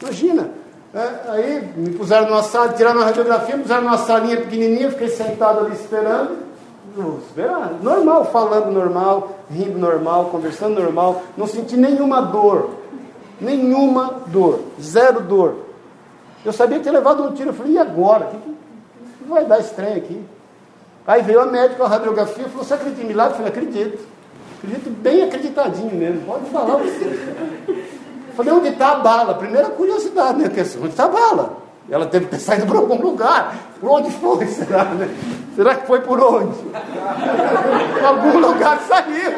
[0.00, 0.50] Imagina,
[0.94, 5.66] é, aí me puseram numa sala, tiraram uma radiografia, puseram numa salinha pequenininha, fiquei sentado
[5.66, 6.44] ali esperando.
[7.26, 12.70] Esperando, normal, falando normal, rindo normal, conversando normal, não senti nenhuma dor.
[13.40, 15.56] Nenhuma dor, zero dor.
[16.44, 18.26] Eu sabia que tinha levado um tiro, eu falei, e agora?
[18.26, 20.22] O que, que vai dar estranho aqui?
[21.04, 23.32] Aí veio a médica, a radiografia, falou, você acredita em milagre?
[23.32, 24.06] Eu falei, acredito.
[24.58, 27.18] Acredito bem acreditadinho mesmo, pode falar você.
[28.36, 29.34] Falei, onde está a bala?
[29.34, 30.46] Primeira curiosidade, né?
[30.46, 31.64] Onde está a bala?
[31.90, 33.54] Ela que ter saído para algum lugar.
[33.80, 34.84] Por onde foi, será?
[34.84, 35.08] Né?
[35.54, 36.54] Será que foi por onde?
[36.56, 39.32] Por algum lugar saiu.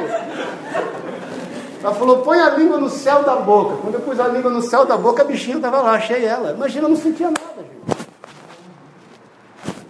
[1.83, 3.77] Ela falou, põe a língua no céu da boca.
[3.83, 6.53] Quando eu pus a língua no céu da boca, a bichinha estava lá, achei ela.
[6.53, 8.07] Imagina, eu não sentia nada, gente.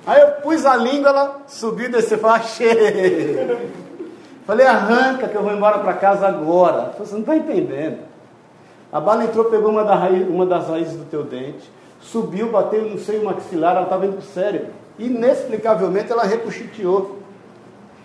[0.06, 3.70] Aí eu pus a língua, ela subiu e desceu, falou, achei.
[4.46, 6.92] Falei, arranca que eu vou embora para casa agora.
[6.92, 7.98] Falou, você não está entendendo.
[8.92, 11.70] A bala entrou, pegou uma, da raiz, uma das raízes do teu dente,
[12.00, 14.68] subiu, bateu no seio maxilar, ela estava indo para o cérebro.
[14.98, 17.18] Inexplicavelmente ela repuxiteou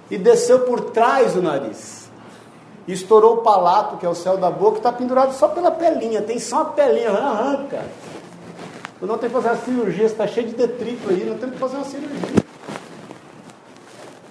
[0.09, 2.09] e desceu por trás do nariz.
[2.87, 6.39] estourou o palato, que é o céu da boca, está pendurado só pela pelinha, tem
[6.39, 7.85] só uma pelinha, arranca.
[9.01, 11.57] Eu não tenho que fazer uma cirurgia, está cheio de detrito aí, não tem que
[11.57, 12.43] fazer uma cirurgia.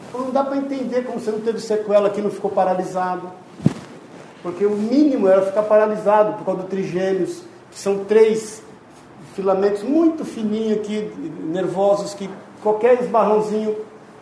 [0.08, 3.32] Então não dá para entender como você não teve sequela aqui, não ficou paralisado.
[4.42, 8.62] Porque o mínimo era ficar paralisado por causa do trigêmeos, que são três
[9.34, 11.12] filamentos muito fininhos aqui,
[11.44, 12.28] nervosos, que
[12.62, 13.76] qualquer esbarrãozinho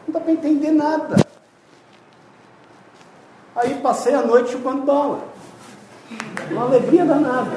[0.07, 1.17] não dá para entender nada.
[3.55, 5.21] Aí passei a noite chupando bola.
[6.51, 7.51] Uma alegria danada.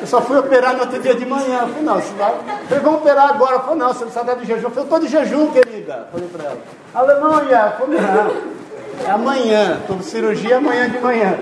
[0.00, 1.60] Eu só fui operar no outro dia de manhã.
[1.62, 2.32] Eu falei, não, você vai.
[2.32, 3.54] Eu falei, vamos operar agora.
[3.54, 4.64] Eu falei, não, você não sabe de jejum.
[4.64, 6.08] Eu falei, eu estou de jejum, querida.
[6.12, 6.58] Falei para ela.
[6.94, 7.74] Alemanha.
[7.80, 8.63] Eu falei, não.
[9.06, 11.38] É amanhã, estou cirurgia amanhã de manhã.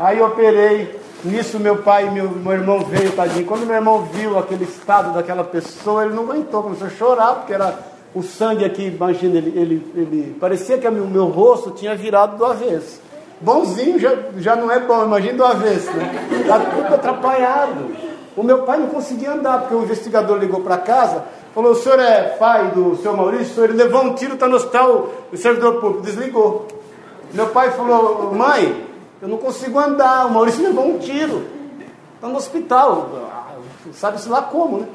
[0.00, 1.06] Aí operei.
[1.24, 3.46] Nisso meu pai e meu, meu irmão veio, tadinho.
[3.46, 7.52] Quando meu irmão viu aquele estado daquela pessoa, ele não aguentou, começou a chorar, porque
[7.52, 7.76] era
[8.14, 12.36] o sangue aqui, imagina, ele, ele, ele parecia que o meu, meu rosto tinha virado
[12.36, 13.00] do avesso.
[13.40, 16.28] Bonzinho já, já não é bom, imagina do avesso, né?
[16.40, 17.90] Está tudo atrapalhado.
[18.36, 21.24] O meu pai não conseguia andar, porque o investigador ligou para casa,
[21.56, 23.64] Falou, o senhor é pai do senhor Maurício?
[23.64, 26.66] Ele levou um tiro, está no hospital, o servidor público desligou.
[27.32, 28.86] Meu pai falou, mãe,
[29.22, 31.46] eu não consigo andar, o Maurício levou um tiro.
[32.14, 33.08] Está no hospital.
[33.94, 34.88] Sabe-se lá como, né?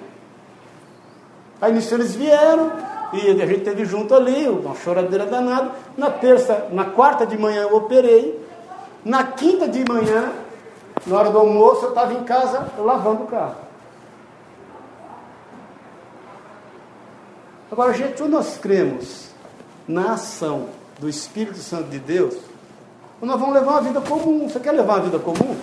[1.60, 2.72] Aí nisso eles vieram,
[3.12, 5.72] e a gente teve junto ali, uma choradeira danada.
[5.98, 8.40] Na terça, na quarta de manhã eu operei.
[9.04, 10.32] Na quinta de manhã,
[11.08, 13.71] na hora do almoço, eu estava em casa lavando o carro.
[17.72, 19.30] Agora, gente, ou nós cremos
[19.88, 20.68] na ação
[21.00, 22.36] do Espírito Santo de Deus,
[23.22, 24.50] nós vamos levar uma vida comum.
[24.50, 25.58] Você quer levar uma vida comum?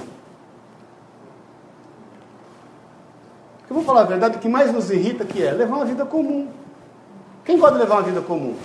[3.68, 6.06] Eu vou falar a verdade, o que mais nos irrita que é levar uma vida
[6.06, 6.50] comum.
[7.44, 8.56] Quem pode levar uma vida comum?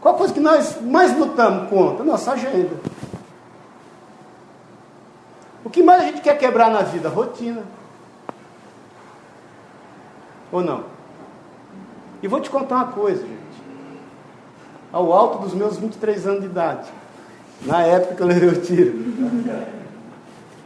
[0.00, 2.04] Qual a coisa que nós mais lutamos contra?
[2.04, 2.74] Nossa agenda.
[5.62, 7.10] O que mais a gente quer quebrar na vida?
[7.10, 7.62] Rotina.
[10.50, 10.91] Ou não?
[12.22, 13.42] E vou te contar uma coisa, gente.
[14.92, 16.88] Ao alto dos meus 23 anos de idade,
[17.62, 18.94] na época que eu levei o tiro,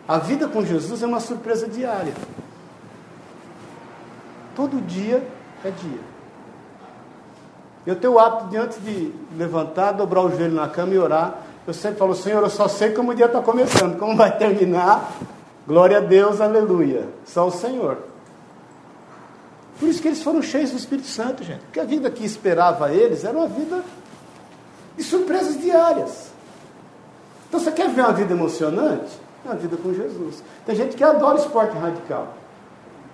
[0.07, 2.13] a vida com Jesus é uma surpresa diária.
[4.55, 5.27] Todo dia
[5.65, 6.01] é dia.
[7.87, 11.37] Eu tenho o hábito de, antes de levantar, dobrar o joelho na cama e orar.
[11.67, 15.13] Eu sempre falo, Senhor, eu só sei como o dia está começando, como vai terminar.
[15.67, 17.09] Glória a Deus, aleluia.
[17.25, 17.99] Só o Senhor.
[19.79, 21.61] Por isso que eles foram cheios do Espírito Santo, gente.
[21.61, 23.85] Porque a vida que esperava eles era uma vida
[24.97, 26.31] de surpresas diárias.
[27.49, 29.27] Então você quer ver uma vida emocionante?
[29.47, 30.43] na vida com Jesus.
[30.65, 32.35] Tem gente que adora esporte radical.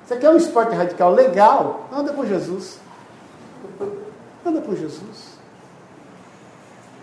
[0.04, 1.88] Você quer um esporte radical legal?
[1.92, 2.78] Anda com Jesus.
[4.44, 5.31] Anda com Jesus.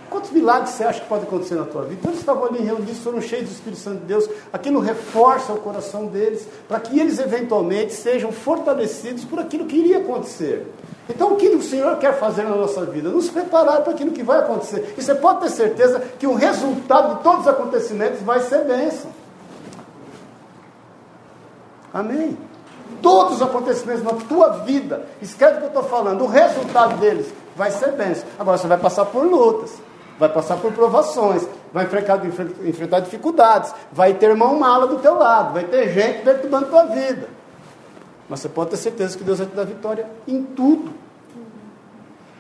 [0.10, 1.96] Quantos milagres você acha que pode acontecer na tua vida?
[2.00, 4.28] Então eles estavam ali reunidos, foram cheios do Espírito Santo de Deus.
[4.52, 10.00] Aquilo reforça o coração deles, para que eles eventualmente sejam fortalecidos por aquilo que iria
[10.00, 10.66] acontecer.
[11.08, 13.10] Então, o que o Senhor quer fazer na nossa vida?
[13.10, 14.94] Nos preparar para aquilo que vai acontecer.
[14.98, 19.10] E você pode ter certeza que o resultado de todos os acontecimentos vai ser bênção.
[21.92, 22.38] Amém.
[23.02, 27.28] Todos os acontecimentos na tua vida, escreve o que eu estou falando, o resultado deles
[27.56, 28.26] vai ser bênção.
[28.38, 29.72] Agora você vai passar por lutas,
[30.20, 32.22] vai passar por provações, vai enfrentar,
[32.66, 37.30] enfrentar dificuldades, vai ter mão mala do teu lado, vai ter gente perturbando tua vida.
[38.28, 40.94] Mas você pode ter certeza que Deus vai te dar vitória em tudo.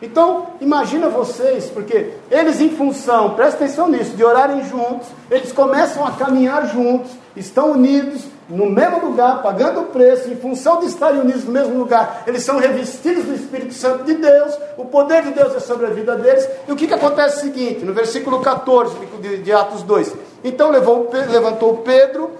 [0.02, 6.06] Então, imagina vocês, porque eles em função, presta atenção nisso, de orarem juntos, eles começam
[6.06, 11.20] a caminhar juntos, estão unidos no mesmo lugar, pagando o preço, em função de estarem
[11.20, 15.32] unidos no mesmo lugar, eles são revestidos do Espírito Santo de Deus, o poder de
[15.32, 16.48] Deus é sobre a vida deles.
[16.68, 20.16] E o que, que acontece é o seguinte, no versículo 14 de, de Atos 2:
[20.44, 22.32] Então levou, levantou Pedro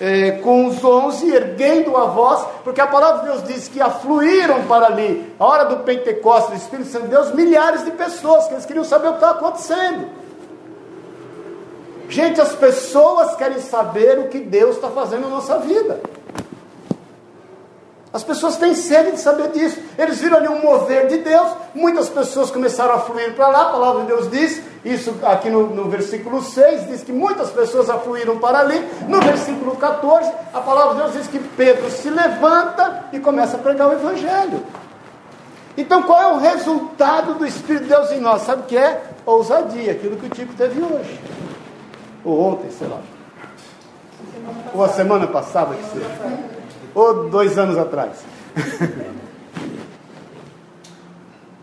[0.00, 4.64] é, com os onze, erguendo a voz, porque a palavra de Deus diz que afluíram
[4.64, 8.54] para ali, a hora do Pentecostes, do Espírito Santo de Deus, milhares de pessoas, que
[8.54, 10.08] eles queriam saber o que estava acontecendo.
[12.08, 16.00] Gente, as pessoas querem saber o que Deus está fazendo na nossa vida.
[18.14, 19.76] As pessoas têm sede de saber disso.
[19.98, 21.48] Eles viram ali um mover de Deus.
[21.74, 23.62] Muitas pessoas começaram a fluir para lá.
[23.62, 27.90] A palavra de Deus diz, isso aqui no, no, versículo 6, diz que muitas pessoas
[27.90, 28.78] afluíram para ali.
[29.08, 33.58] No versículo 14, a palavra de Deus diz que Pedro se levanta e começa a
[33.58, 34.64] pregar o Evangelho.
[35.76, 38.42] Então, qual é o resultado do Espírito de Deus em nós?
[38.42, 39.02] Sabe o que é?
[39.26, 41.20] Ousadia, aquilo que o Tico teve hoje.
[42.24, 43.00] Ou ontem, sei lá.
[44.72, 46.53] Ou a semana passada, que seja
[46.94, 48.24] ou dois anos atrás.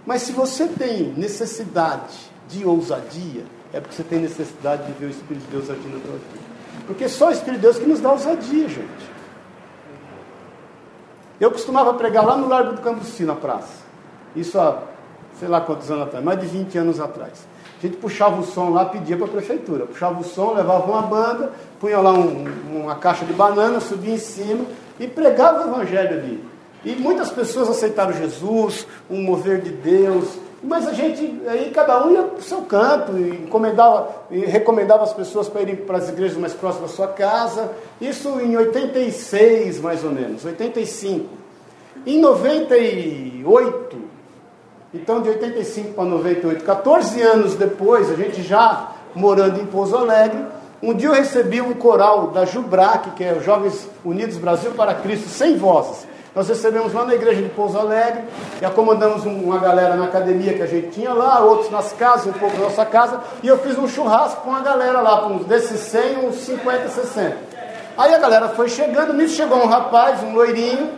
[0.05, 5.09] Mas se você tem necessidade de ousadia, é porque você tem necessidade de ver o
[5.09, 6.51] Espírito de Deus agindo na tua vida.
[6.85, 9.11] Porque só o Espírito de Deus que nos dá ousadia, gente.
[11.39, 13.81] Eu costumava pregar lá no Largo do Cambuci, na praça.
[14.35, 14.79] Isso há,
[15.39, 17.47] sei lá quantos anos atrás, mais de 20 anos atrás.
[17.79, 19.85] A gente puxava o som lá, pedia para a prefeitura.
[19.85, 24.19] Puxava o som, levava uma banda, punha lá um, uma caixa de banana, subia em
[24.19, 24.65] cima
[25.01, 26.43] e pregava o evangelho ali.
[26.85, 32.11] E muitas pessoas aceitaram Jesus, um mover de Deus, mas a gente, aí cada um
[32.11, 36.09] ia para o seu canto, e, encomendava, e recomendava as pessoas para irem para as
[36.09, 37.71] igrejas mais próximas da sua casa.
[37.99, 41.25] Isso em 86, mais ou menos, 85.
[42.05, 43.97] Em 98,
[44.93, 50.45] então de 85 para 98, 14 anos depois, a gente já morando em Pouso Alegre,
[50.81, 54.95] um dia eu recebi um coral da Jubrac, que é os Jovens Unidos Brasil para
[54.95, 56.07] Cristo, sem vozes.
[56.33, 58.23] Nós recebemos lá na igreja de Pouso Alegre
[58.61, 62.33] e acomodamos uma galera na academia que a gente tinha lá, outros nas casas, um
[62.33, 65.79] pouco na nossa casa, e eu fiz um churrasco com uma galera lá, com desses
[65.81, 67.37] 100, uns 50, 60.
[67.97, 70.91] Aí a galera foi chegando, nisso chegou um rapaz, um loirinho,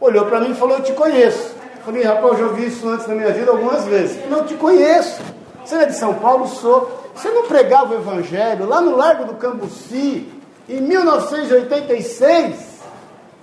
[0.00, 1.54] olhou para mim e falou: Eu te conheço.
[1.76, 4.28] Eu falei: Rapaz, eu já ouvi isso antes na minha vida algumas vezes.
[4.28, 5.22] Não, te conheço.
[5.64, 6.46] Você é de São Paulo?
[6.48, 7.05] Sou.
[7.16, 10.30] Você não pregava o Evangelho lá no Largo do Cambuci,
[10.68, 12.76] em 1986?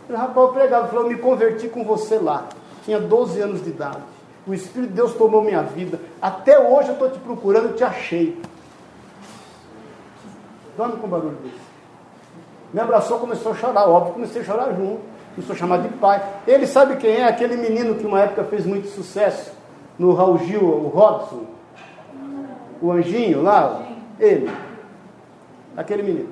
[0.08, 2.46] O rapaz pregava, falou, eu me converti com você lá.
[2.86, 4.04] Tinha 12 anos de idade.
[4.46, 6.00] O Espírito de Deus tomou minha vida.
[6.22, 8.40] Até hoje eu estou te procurando, te achei.
[10.78, 11.56] Dorme com barulho desse.
[12.72, 13.90] Me abraçou, começou a chorar.
[13.90, 15.02] Óbvio, comecei a chorar junto.
[15.36, 16.24] não sou chamado de pai.
[16.46, 17.24] Ele sabe quem é?
[17.24, 19.52] Aquele menino que uma época fez muito sucesso
[19.98, 21.46] no Raul Gil, o Robson,
[22.84, 23.82] o anjinho lá,
[24.20, 24.52] ele,
[25.78, 26.30] aquele menino.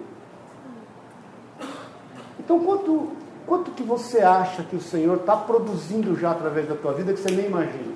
[2.38, 3.08] Então, quanto,
[3.48, 7.22] quanto que você acha que o Senhor está produzindo já através da tua vida que
[7.22, 7.94] você nem imagina?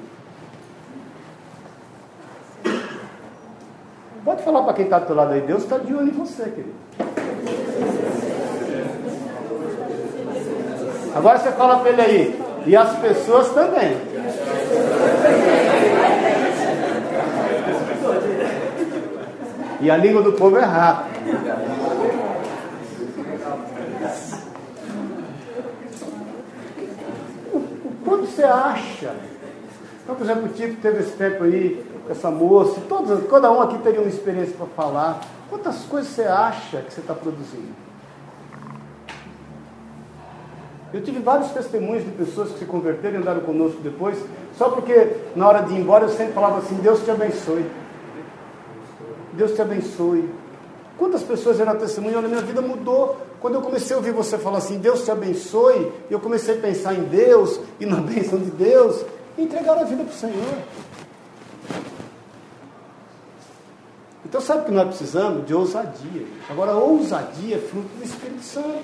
[4.24, 6.44] Pode falar para quem está do teu lado aí, Deus está de olho em você,
[6.44, 6.76] querido.
[11.14, 13.98] Agora você fala para ele aí, e as pessoas também.
[19.82, 21.76] E a língua do povo é rápida.
[28.04, 29.16] Quando você acha?
[30.04, 33.62] Então, por exemplo, o Tito teve esse tempo aí com essa moça, todos, cada um
[33.62, 35.22] aqui teria uma experiência para falar.
[35.50, 37.74] Quantas coisas você acha que você está produzindo?
[40.94, 44.18] Eu tive vários testemunhos de pessoas que se converteram e andaram conosco depois,
[44.58, 47.66] só porque na hora de ir embora eu sempre falava assim: Deus te abençoe.
[49.36, 50.30] Deus te abençoe.
[50.98, 52.18] Quantas pessoas eram testemunhas?
[52.18, 53.18] Olha, minha vida mudou.
[53.42, 56.94] Quando eu comecei a ouvir você falar assim, Deus te abençoe, eu comecei a pensar
[56.94, 59.06] em Deus e na bênção de Deus,
[59.38, 60.58] e entregar a vida para o Senhor.
[64.26, 65.46] Então, sabe o que nós precisamos?
[65.46, 66.26] De ousadia.
[66.50, 68.84] Agora, ousadia é fruto do Espírito Santo.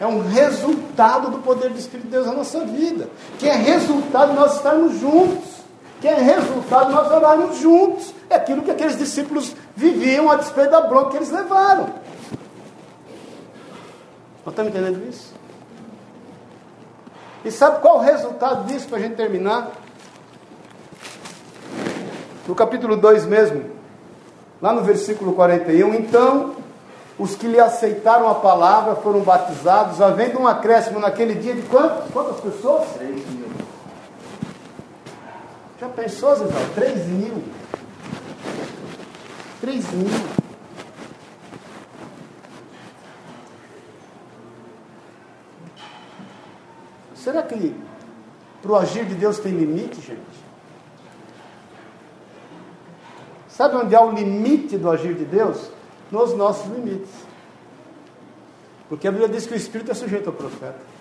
[0.00, 3.08] É um resultado do poder do Espírito de Deus na nossa vida.
[3.38, 5.57] Que é resultado de nós estarmos juntos.
[6.00, 8.14] Que é resultado nós orarmos juntos.
[8.30, 11.86] É aquilo que aqueles discípulos viviam a despeito da bronca que eles levaram.
[14.44, 15.34] Nós estamos entendendo isso?
[17.44, 19.70] E sabe qual o resultado disso para a gente terminar?
[22.46, 23.78] No capítulo 2 mesmo,
[24.60, 26.56] Lá no versículo 41, então
[27.16, 32.10] os que lhe aceitaram a palavra foram batizados, havendo um acréscimo naquele dia de quantas,
[32.10, 32.88] quantas pessoas?
[32.96, 33.47] Três mil.
[35.80, 36.44] Já pensou, Zé?
[36.74, 37.44] Três mil.
[39.60, 40.10] Três mil.
[47.14, 47.74] Será que
[48.60, 50.48] para o agir de Deus tem limite, gente?
[53.48, 55.70] Sabe onde há o limite do agir de Deus?
[56.10, 57.10] Nos nossos limites.
[58.88, 60.97] Porque a Bíblia diz que o Espírito é sujeito ao profeta.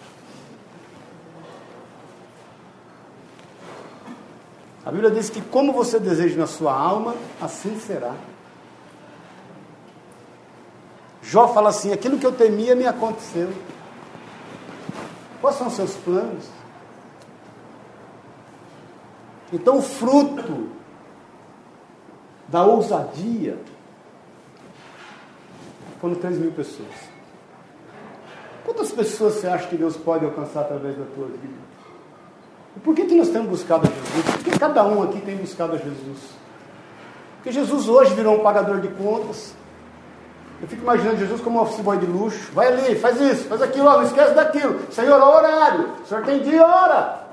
[4.88, 8.16] A Bíblia diz que como você deseja na sua alma, assim será.
[11.22, 13.52] Jó fala assim: aquilo que eu temia me aconteceu.
[15.42, 16.46] Quais são os seus planos?
[19.52, 20.70] Então, o fruto
[22.48, 23.60] da ousadia,
[26.00, 26.96] foram 3 mil pessoas.
[28.64, 31.67] Quantas pessoas você acha que Deus pode alcançar através da tua vida?
[32.84, 34.36] Por que, que nós temos buscado a Jesus?
[34.36, 36.20] Por que cada um aqui tem buscado a Jesus?
[37.38, 39.54] Porque Jesus hoje virou um pagador de contas.
[40.62, 42.52] Eu fico imaginando Jesus como um office boy de luxo.
[42.52, 44.80] Vai ali, faz isso, faz aquilo, não esquece daquilo.
[44.92, 45.92] Senhor, horário.
[46.04, 47.28] O senhor tem dia, hora.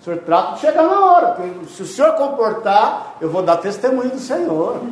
[0.00, 3.56] O senhor trata de chegar na hora, porque se o senhor comportar, eu vou dar
[3.56, 4.82] testemunho do Senhor.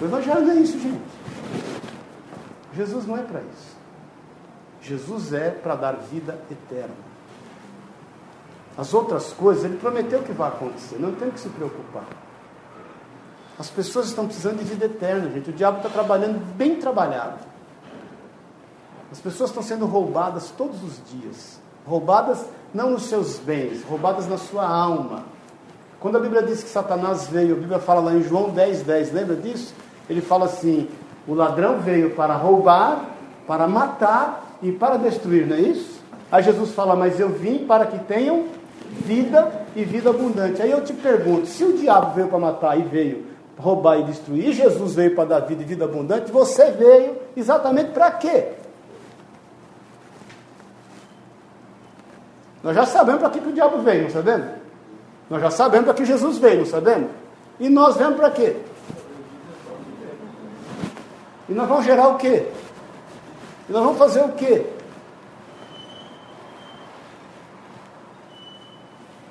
[0.00, 1.00] O Evangelho não é isso, gente.
[2.74, 3.71] Jesus não é para isso.
[4.82, 6.94] Jesus é para dar vida eterna.
[8.76, 12.04] As outras coisas, ele prometeu que vai acontecer, não tem que se preocupar.
[13.58, 15.50] As pessoas estão precisando de vida eterna, gente.
[15.50, 17.38] O diabo está trabalhando bem trabalhado.
[19.10, 21.60] As pessoas estão sendo roubadas todos os dias.
[21.86, 25.24] Roubadas não nos seus bens, roubadas na sua alma.
[26.00, 29.12] Quando a Bíblia diz que Satanás veio, a Bíblia fala lá em João 10, 10,
[29.12, 29.74] lembra disso?
[30.08, 30.88] Ele fala assim:
[31.28, 33.04] o ladrão veio para roubar,
[33.46, 36.00] para matar e para destruir, não é isso?
[36.30, 38.46] Aí Jesus fala: Mas eu vim para que tenham
[39.04, 40.62] vida e vida abundante.
[40.62, 43.26] Aí eu te pergunto: se o diabo veio para matar e veio
[43.58, 47.90] roubar e destruir, e Jesus veio para dar vida e vida abundante, você veio exatamente
[47.90, 48.48] para quê?
[52.62, 54.46] Nós já sabemos para que, que o diabo veio, não sabemos?
[55.28, 57.10] Nós já sabemos para que Jesus veio, não sabemos?
[57.58, 58.56] E nós vemos para quê?
[61.48, 62.46] E nós vamos gerar o quê?
[63.68, 64.66] E nós vamos fazer o quê?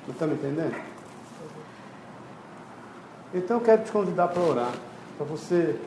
[0.04, 0.74] Você está me entendendo?
[3.34, 4.72] Então eu quero te convidar para orar,
[5.16, 5.78] para você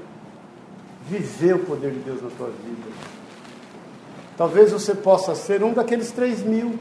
[1.08, 2.92] viver o poder de Deus na tua vida.
[4.38, 6.80] Talvez você possa ser um daqueles três mil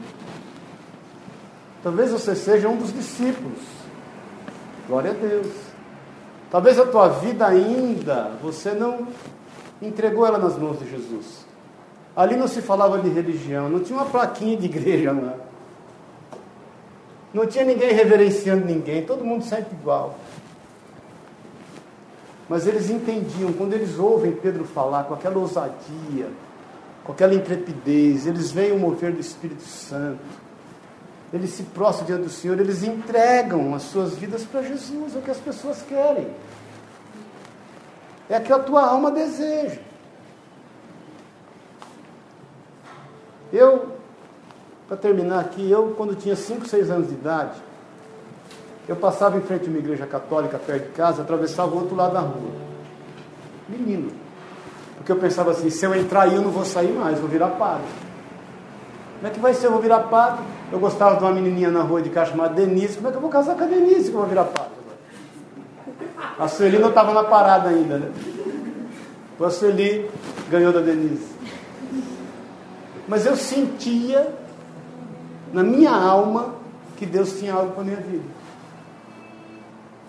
[1.85, 3.59] Talvez você seja um dos discípulos.
[4.87, 5.45] Glória a Deus.
[6.49, 9.07] Talvez a tua vida ainda você não
[9.79, 11.44] entregou ela nas mãos de Jesus.
[12.15, 15.35] Ali não se falava de religião, não tinha uma plaquinha de igreja lá.
[17.33, 20.17] Não tinha ninguém reverenciando ninguém, todo mundo sempre igual.
[22.47, 26.29] Mas eles entendiam, quando eles ouvem Pedro falar com aquela ousadia,
[27.03, 30.19] com aquela intrepidez, eles veem o mover do Espírito Santo,
[31.33, 35.21] eles se prostram diante do Senhor, eles entregam as suas vidas para Jesus, é o
[35.21, 36.27] que as pessoas querem.
[38.29, 39.79] É o que a tua alma deseja.
[43.55, 43.87] Eu,
[44.85, 47.53] para terminar aqui, eu quando tinha 5, 6 anos de idade,
[48.85, 52.13] eu passava em frente a uma igreja católica perto de casa, atravessava o outro lado
[52.13, 52.51] da rua.
[53.69, 54.11] Menino.
[54.97, 57.47] Porque eu pensava assim, se eu entrar aí eu não vou sair mais, vou virar
[57.51, 57.85] padre.
[59.15, 59.67] Como é que vai ser?
[59.67, 60.43] Eu vou virar padre.
[60.69, 62.97] Eu gostava de uma menininha na rua de cá chamada Denise.
[62.97, 64.71] Como é que eu vou casar com a Denise que eu vou virar padre?
[66.37, 68.11] A Sueli não estava na parada ainda, né?
[69.39, 70.09] A Sueli
[70.49, 71.34] ganhou da Denise.
[73.07, 74.33] Mas eu sentia
[75.53, 76.55] na minha alma
[76.97, 78.23] que Deus tinha algo para a minha vida.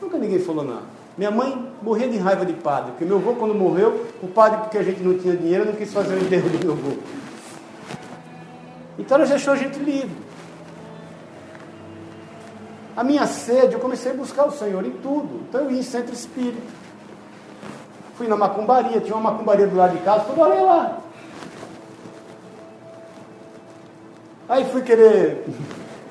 [0.00, 0.96] Nunca ninguém falou nada.
[1.16, 4.76] Minha mãe morria de raiva de padre, porque meu avô, quando morreu, o padre, porque
[4.76, 6.92] a gente não tinha dinheiro, não quis fazer o enterro do meu avô.
[8.98, 10.16] Então ela deixou a gente livre.
[12.96, 15.40] A minha sede, eu comecei a buscar o Senhor em tudo.
[15.48, 16.62] Então eu ia em centro espírita.
[18.16, 20.98] Fui na macumbaria, tinha uma macumbaria do lado de casa, fui olhei lá.
[24.48, 25.44] Aí fui querer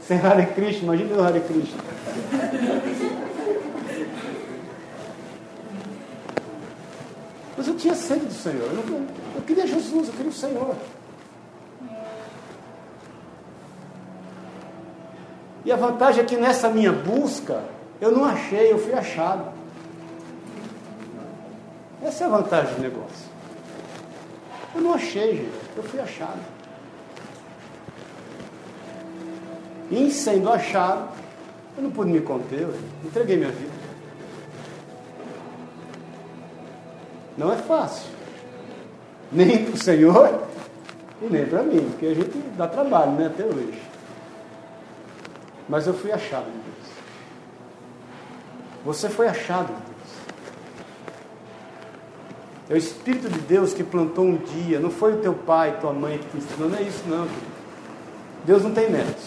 [0.01, 1.81] ser Hare Krishna, imagina o Hare Krishna.
[7.57, 8.69] Mas eu tinha sede do Senhor.
[8.69, 10.75] Eu, não, eu queria Jesus, eu queria o Senhor.
[15.63, 17.63] E a vantagem é que nessa minha busca,
[17.99, 19.51] eu não achei, eu fui achado.
[22.03, 23.25] Essa é a vantagem do negócio.
[24.75, 26.54] Eu não achei, gente, eu fui achado.
[29.91, 31.09] E sendo achado,
[31.77, 32.67] eu não pude me conter,
[33.03, 33.71] entreguei minha vida.
[37.37, 38.09] Não é fácil.
[39.31, 40.43] Nem para o Senhor
[41.21, 43.81] e nem para mim, porque a gente dá trabalho né, até hoje.
[45.67, 46.75] Mas eu fui achado de Deus.
[48.85, 49.95] Você foi achado de Deus.
[52.69, 55.93] É o Espírito de Deus que plantou um dia, não foi o teu pai, tua
[55.93, 57.27] mãe que te ensinou, não é isso não.
[58.43, 59.25] Deus não tem netos,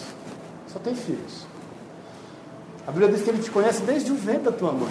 [0.71, 1.47] só tem filhos.
[2.87, 4.89] A Bíblia diz que Ele te conhece desde o ventre da tua mãe.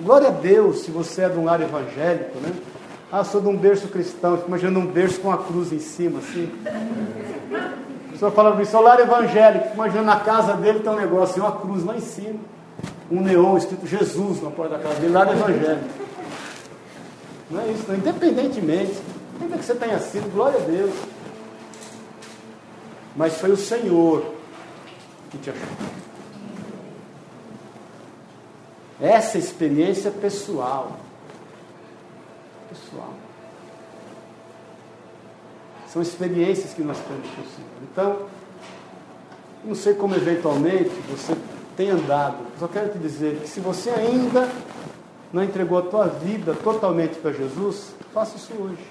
[0.00, 2.52] Glória a Deus se você é de um lar evangélico, né?
[3.10, 6.50] Ah, sou de um berço cristão, imaginando um berço com a cruz em cima, assim.
[8.08, 11.42] A pessoa fala para mim, sou lar evangélico, imaginando na casa dele tem um negócio,
[11.42, 12.40] uma cruz lá em cima,
[13.10, 15.84] um neon escrito Jesus na porta da casa dele, lar evangélico.
[17.50, 17.94] Não é isso, não.
[17.94, 18.94] independentemente,
[19.40, 20.92] ainda que você tenha sido, glória a Deus.
[23.14, 24.33] Mas foi o Senhor
[25.34, 25.68] que te achou.
[29.00, 30.96] Essa experiência pessoal.
[32.68, 33.12] Pessoal.
[35.88, 37.70] São experiências que nós temos com o Senhor.
[37.82, 38.26] Então,
[39.64, 41.36] não sei como eventualmente você
[41.76, 44.48] tem andado, só quero te dizer que se você ainda
[45.32, 48.86] não entregou a tua vida totalmente para Jesus, faça isso hoje.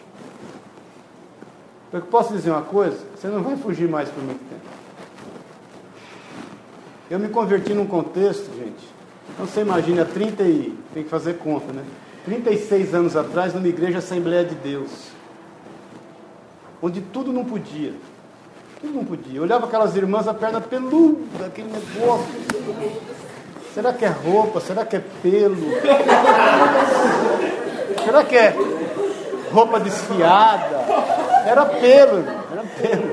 [1.93, 4.82] Eu posso dizer uma coisa, você não vai fugir mais por muito tempo.
[7.09, 8.93] Eu me converti num contexto, gente,
[9.33, 11.83] então você imagina, 30 e, tem que fazer conta, né?
[12.25, 14.89] 36 anos atrás, numa igreja Assembleia de Deus,
[16.81, 17.93] onde tudo não podia.
[18.79, 19.37] Tudo não podia.
[19.37, 22.27] Eu olhava aquelas irmãs, a perna peluda, aquele negócio.
[23.73, 24.59] Será que é roupa?
[24.59, 25.71] Será que é pelo?
[28.03, 28.55] Será que é
[29.51, 30.83] roupa desfiada?
[31.45, 32.19] Era pelo,
[32.51, 33.12] era pelo.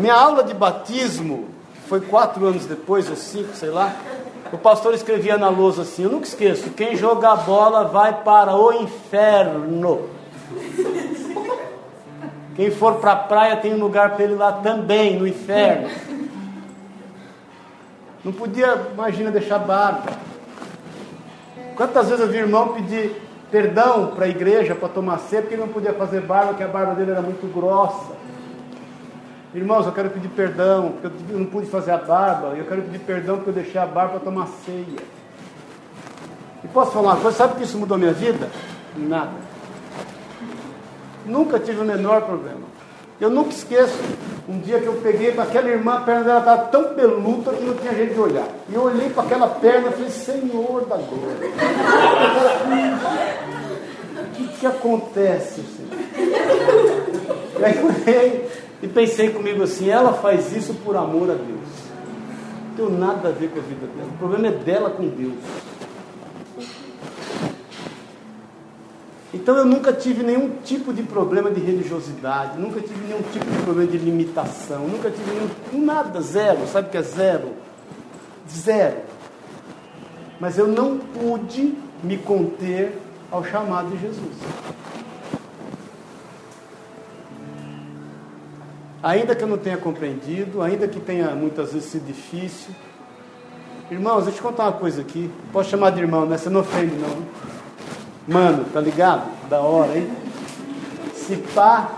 [0.00, 1.50] Minha aula de batismo
[1.86, 3.94] foi quatro anos depois, ou cinco, sei lá,
[4.50, 8.72] o pastor escrevia na lousa assim: Eu nunca esqueço, quem joga bola vai para o
[8.72, 10.08] inferno.
[12.56, 15.90] Quem for para a praia tem um lugar para ele lá também, no inferno.
[18.24, 20.12] Não podia, imagina, deixar barba.
[21.76, 23.20] Quantas vezes eu vi irmão pedir
[23.50, 26.68] perdão para a igreja para tomar ceia, porque ele não podia fazer barba, porque a
[26.68, 28.18] barba dele era muito grossa.
[29.52, 32.54] Irmãos, eu quero pedir perdão, porque eu não pude fazer a barba.
[32.56, 35.00] Eu quero pedir perdão porque eu deixei a barba para tomar ceia.
[36.62, 37.36] E posso falar uma coisa?
[37.36, 38.48] Sabe que isso mudou minha vida?
[38.96, 39.32] Nada.
[41.26, 42.70] Nunca tive o menor problema.
[43.20, 43.98] Eu nunca esqueço
[44.48, 47.64] um dia que eu peguei com aquela irmã, a perna dela estava tão peluda que
[47.64, 48.48] não tinha jeito de olhar.
[48.68, 51.50] E eu olhei para aquela perna e falei, Senhor da glória.
[54.34, 55.62] que, que acontece?
[57.58, 58.49] E aí eu olhei
[58.82, 61.60] e pensei comigo assim, ela faz isso por amor a Deus.
[62.78, 64.08] Não tem nada a ver com a vida dela.
[64.14, 65.34] O problema é dela com Deus.
[69.32, 73.62] Então eu nunca tive nenhum tipo de problema de religiosidade, nunca tive nenhum tipo de
[73.62, 77.50] problema de limitação, nunca tive nenhum, nada, zero, sabe o que é zero?
[78.48, 78.96] Zero.
[80.40, 82.98] Mas eu não pude me conter
[83.30, 84.34] ao chamado de Jesus.
[89.02, 92.74] Ainda que eu não tenha compreendido, ainda que tenha muitas vezes sido difícil.
[93.90, 95.30] Irmãos, deixa eu te contar uma coisa aqui.
[95.52, 96.36] Posso chamar de irmão, né?
[96.36, 97.26] Você não ofende, não.
[98.28, 99.28] Mano, tá ligado?
[99.48, 100.08] Da hora, hein?
[101.14, 101.92] Se pá.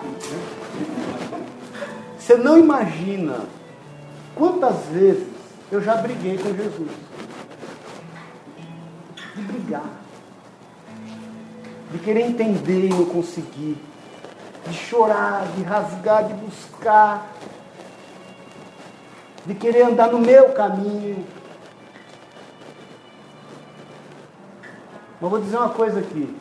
[2.17, 3.41] Você não imagina
[4.37, 5.27] quantas vezes
[5.73, 6.89] eu já briguei com Jesus.
[9.35, 9.91] De brigar.
[11.91, 13.77] De querer entender e não conseguir.
[14.67, 17.27] De chorar, de rasgar, de buscar.
[19.45, 21.27] De querer andar no meu caminho
[25.23, 26.37] Mas vou dizer uma coisa aqui.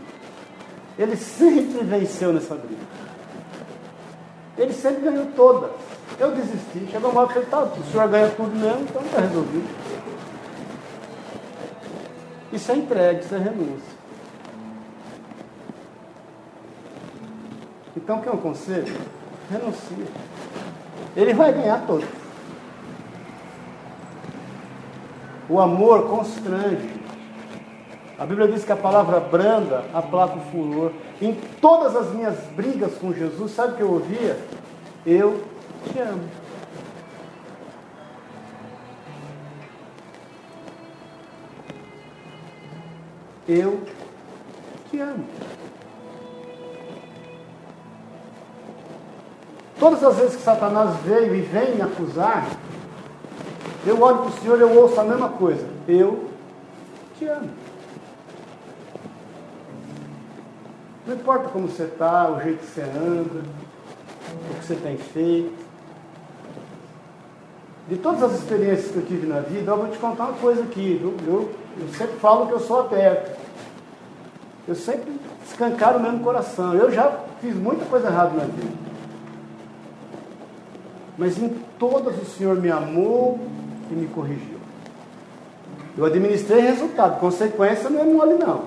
[0.98, 2.82] Ele sempre venceu nessa briga.
[4.58, 5.70] Ele sempre ganhou todas.
[6.18, 6.88] Eu desisti.
[6.92, 9.70] Chegou uma hora e falei, tá, o senhor ganha tudo mesmo, então está resolvido.
[12.52, 14.01] Isso é entregue, isso é renúncia.
[18.04, 18.98] Então, o que é um conselho?
[19.50, 20.06] Renuncia.
[21.16, 22.10] Ele vai ganhar todas.
[25.48, 27.02] O amor constrange.
[28.18, 30.92] A Bíblia diz que a palavra branda aplaca o furor.
[31.22, 34.38] Em todas as minhas brigas com Jesus, sabe o que eu ouvia?
[35.06, 35.44] Eu
[35.92, 36.30] te amo.
[43.48, 43.82] Eu
[44.90, 45.26] te amo.
[49.82, 52.48] Todas as vezes que Satanás veio e vem me acusar,
[53.84, 55.68] eu olho para o Senhor e eu ouço a mesma coisa.
[55.88, 56.30] Eu
[57.18, 57.50] te amo.
[61.08, 63.42] Não importa como você está, o jeito que você anda,
[64.52, 65.66] o que você tem feito.
[67.90, 70.62] De todas as experiências que eu tive na vida, eu vou te contar uma coisa
[70.62, 71.02] aqui.
[71.02, 73.36] Eu, eu, eu sempre falo que eu sou aberto.
[74.68, 75.12] Eu sempre
[75.44, 76.76] escancaro o mesmo coração.
[76.76, 78.91] Eu já fiz muita coisa errada na vida.
[81.22, 83.40] Mas em todas o Senhor me amou
[83.92, 84.58] e me corrigiu.
[85.96, 87.20] Eu administrei resultado.
[87.20, 88.64] Consequência não é mole, não.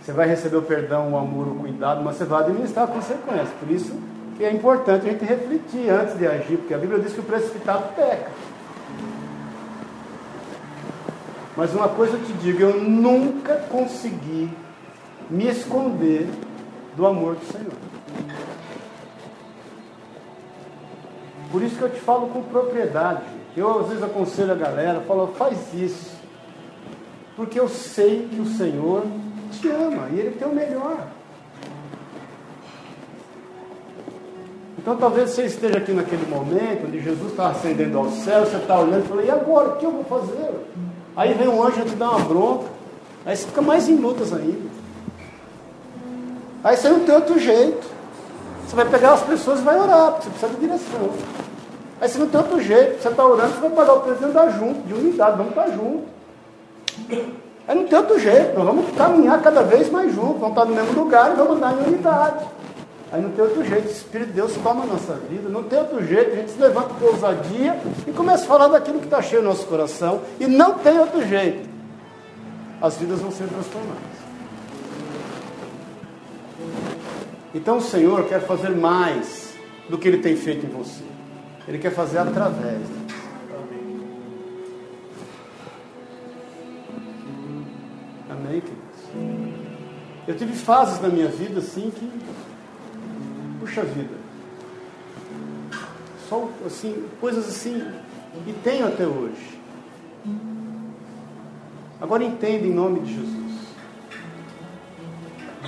[0.00, 3.52] Você vai receber o perdão, o amor, o cuidado, mas você vai administrar a consequência.
[3.58, 3.92] Por isso
[4.36, 7.24] que é importante a gente refletir antes de agir, porque a Bíblia diz que o
[7.24, 8.30] precipitado peca.
[11.56, 14.48] Mas uma coisa eu te digo, eu nunca consegui
[15.28, 16.28] me esconder
[16.96, 17.81] do amor do Senhor.
[21.52, 23.20] Por isso que eu te falo com propriedade.
[23.54, 26.10] Eu às vezes aconselho a galera, falo, faz isso.
[27.36, 29.04] Porque eu sei que o Senhor
[29.52, 31.06] te ama e Ele tem o melhor.
[34.78, 38.80] Então talvez você esteja aqui naquele momento onde Jesus está ascendendo ao céu, você está
[38.80, 39.68] olhando e fala, e agora?
[39.68, 40.50] O que eu vou fazer?
[41.14, 42.64] Aí vem um anjo te dar uma bronca,
[43.26, 44.70] aí você fica mais em lutas ainda.
[46.64, 47.86] Aí você não tem outro jeito.
[48.66, 51.10] Você vai pegar as pessoas e vai orar, porque você precisa de direção.
[52.02, 54.58] Aí você não tem outro jeito, você está orando, você vai pagar o presidente andar
[54.58, 56.08] junto, de unidade, vamos estar juntos.
[57.68, 60.74] Aí não tem outro jeito, nós vamos caminhar cada vez mais juntos, vamos estar no
[60.74, 62.44] mesmo lugar e vamos andar em unidade.
[63.12, 65.78] Aí não tem outro jeito, o Espírito de Deus toma a nossa vida, não tem
[65.78, 69.22] outro jeito, a gente se levanta com ousadia e começa a falar daquilo que está
[69.22, 71.70] cheio no nosso coração, e não tem outro jeito.
[72.80, 74.02] As vidas vão ser transformadas.
[77.54, 79.54] Então o Senhor quer fazer mais
[79.88, 81.11] do que Ele tem feito em você.
[81.66, 82.82] Ele quer fazer através.
[88.28, 89.62] Amém, queridos?
[90.26, 92.10] Eu tive fases na minha vida assim que.
[93.60, 94.14] Puxa vida.
[96.28, 97.86] Só assim, coisas assim.
[98.46, 99.60] E tenho até hoje.
[102.00, 103.42] Agora entenda em nome de Jesus.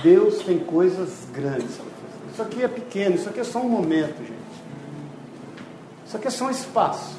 [0.03, 1.79] Deus tem coisas grandes.
[2.31, 4.34] Isso aqui é pequeno, isso aqui é só um momento, gente.
[6.15, 7.17] Isso aqui é só um espaço.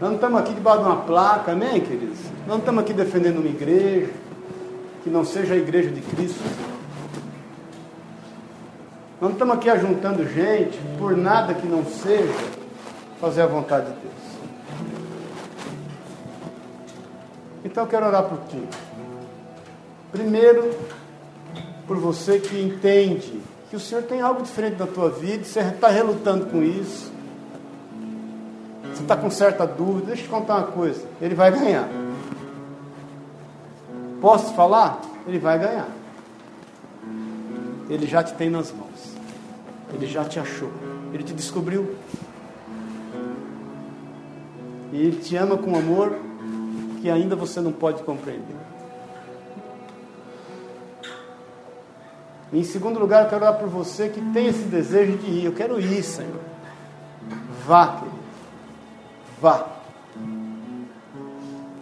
[0.00, 2.18] Nós não estamos aqui debaixo de uma placa, amém, queridos?
[2.40, 4.10] Nós não estamos aqui defendendo uma igreja
[5.04, 6.42] que não seja a igreja de Cristo.
[9.20, 12.32] Nós não estamos aqui ajuntando gente por nada que não seja
[13.20, 14.14] fazer a vontade de Deus.
[17.66, 18.62] Então eu quero orar por ti.
[20.10, 20.74] Primeiro,
[21.86, 25.88] por você que entende que o Senhor tem algo diferente na tua vida, você está
[25.88, 27.14] relutando com isso.
[29.06, 31.88] Está com certa dúvida, deixa eu te contar uma coisa, ele vai ganhar.
[34.20, 35.00] Posso falar?
[35.28, 35.86] Ele vai ganhar.
[37.88, 39.14] Ele já te tem nas mãos.
[39.94, 40.72] Ele já te achou.
[41.12, 41.94] Ele te descobriu.
[44.92, 46.18] E Ele te ama com amor
[47.00, 48.56] que ainda você não pode compreender.
[52.52, 55.44] Em segundo lugar, eu quero orar por você que tem esse desejo de ir.
[55.44, 56.40] Eu quero ir, Senhor.
[57.64, 58.15] Vá, querido.
[59.40, 59.66] Vá.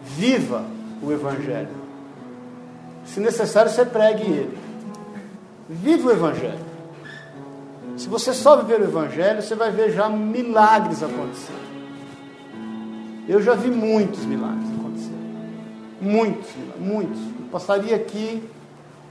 [0.05, 0.65] Viva
[1.03, 1.85] o Evangelho.
[3.05, 4.59] Se necessário, você pregue ele.
[5.69, 6.65] Viva o Evangelho.
[7.97, 11.65] Se você só viver o Evangelho, você vai ver já milagres acontecendo.
[13.29, 15.15] Eu já vi muitos milagres acontecendo.
[16.01, 17.19] Muitos, muitos.
[17.19, 18.43] Eu passaria aqui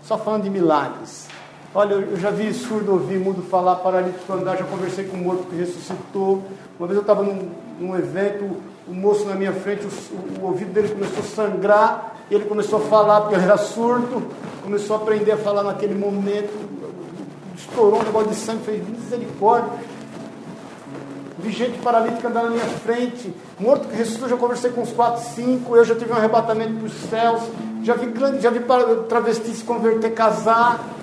[0.03, 1.27] só falando de milagres.
[1.75, 5.47] Olha, eu já vi surdo ouvir, mudo falar, paralítico andar, já conversei com um morto
[5.49, 6.43] que ressuscitou.
[6.77, 7.49] Uma vez eu estava num,
[7.79, 8.43] num, evento,
[8.87, 12.77] o um moço na minha frente, o, o, ouvido dele começou a sangrar, ele começou
[12.77, 14.21] a falar, porque ele era surdo,
[14.61, 16.53] começou a aprender a falar naquele momento,
[17.57, 19.71] estourou um negócio de sangue, fez misericórdia.
[21.39, 25.23] Vi gente paralítica andando na minha frente, morto que ressuscitou, já conversei com uns 4,
[25.33, 27.41] 5, eu já tive um arrebatamento para os céus,
[27.81, 28.59] já vi, já vi
[29.09, 31.01] travestis se converter, casar.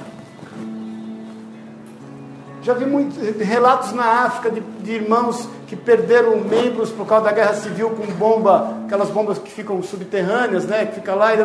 [2.71, 7.33] Já vi muitos relatos na África de, de, irmãos que perderam membros por causa da
[7.33, 10.87] guerra civil com bomba, aquelas bombas que ficam subterrâneas, né?
[10.87, 11.39] Que fica lá e,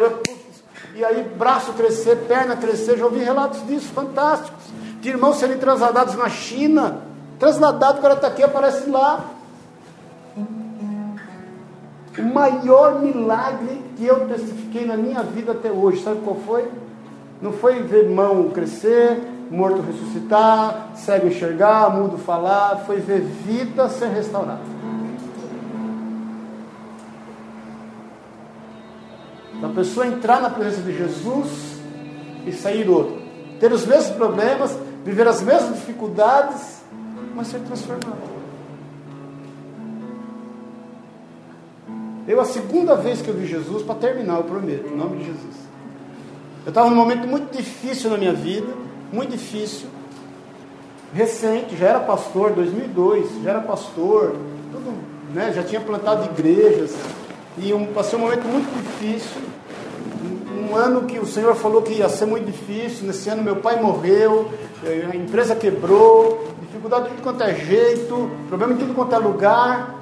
[0.93, 2.99] e aí braço crescer, perna crescer.
[2.99, 4.65] Já ouvi relatos disso, fantásticos.
[5.01, 7.01] De irmãos serem transladados na China.
[7.39, 9.25] Transladado, o cara está aqui, aparece lá.
[12.19, 16.69] O maior milagre que eu testifiquei na minha vida até hoje, sabe qual foi?
[17.41, 24.07] Não foi ver mão crescer, morto ressuscitar, cego enxergar, mudo falar, foi ver vida ser
[24.07, 24.75] restaurada.
[29.63, 31.79] A pessoa entrar na presença de Jesus
[32.45, 33.21] e sair outro.
[33.59, 36.81] Ter os mesmos problemas, viver as mesmas dificuldades,
[37.33, 38.35] mas ser transformado.
[42.27, 45.25] Eu, a segunda vez que eu vi Jesus, para terminar, eu prometo, em nome de
[45.25, 45.55] Jesus.
[46.65, 49.87] Eu estava num momento muito difícil na minha vida muito difícil.
[51.13, 54.35] Recente, já era pastor, 2002, já era pastor,
[54.71, 54.93] tudo,
[55.33, 56.93] né, já tinha plantado igrejas.
[57.57, 59.41] E um, passei um momento muito difícil.
[60.23, 63.07] Um, um ano que o Senhor falou que ia ser muito difícil.
[63.07, 64.51] Nesse ano meu pai morreu,
[64.83, 69.17] eh, a empresa quebrou, dificuldade de tudo quanto é jeito, problema em tudo quanto é
[69.17, 69.95] lugar.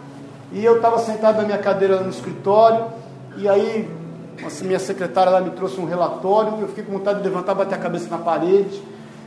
[0.52, 2.86] E eu estava sentado na minha cadeira no escritório,
[3.38, 3.90] e aí
[4.64, 7.78] minha secretária lá me trouxe um relatório, eu fiquei com vontade de levantar, bater a
[7.78, 8.82] cabeça na parede.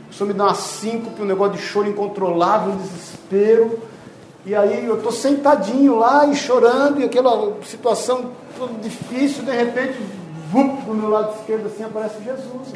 [0.09, 3.79] O senhor me dá uma síncope, um negócio de choro incontrolável, um desespero.
[4.45, 9.99] E aí eu estou sentadinho lá e chorando, e aquela situação toda difícil, de repente,
[10.49, 12.73] vum, do meu lado esquerdo assim aparece Jesus.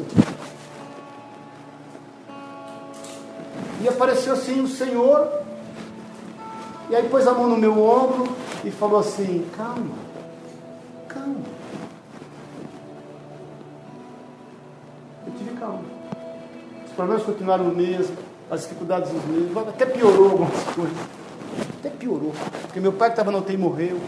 [3.80, 5.28] E apareceu assim o Senhor,
[6.90, 8.28] e aí pôs a mão no meu ombro
[8.64, 10.11] e falou assim: calma.
[16.92, 18.10] Os problemas continuaram os mesmos,
[18.50, 20.96] as dificuldades os mesmos, até piorou algumas coisas.
[21.78, 22.34] Até piorou.
[22.60, 23.98] Porque meu pai que estava na UTI morreu.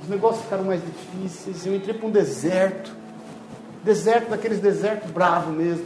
[0.00, 1.66] Os negócios ficaram mais difíceis.
[1.66, 2.94] Eu entrei para um deserto.
[3.82, 5.84] Deserto daqueles desertos bravo mesmo.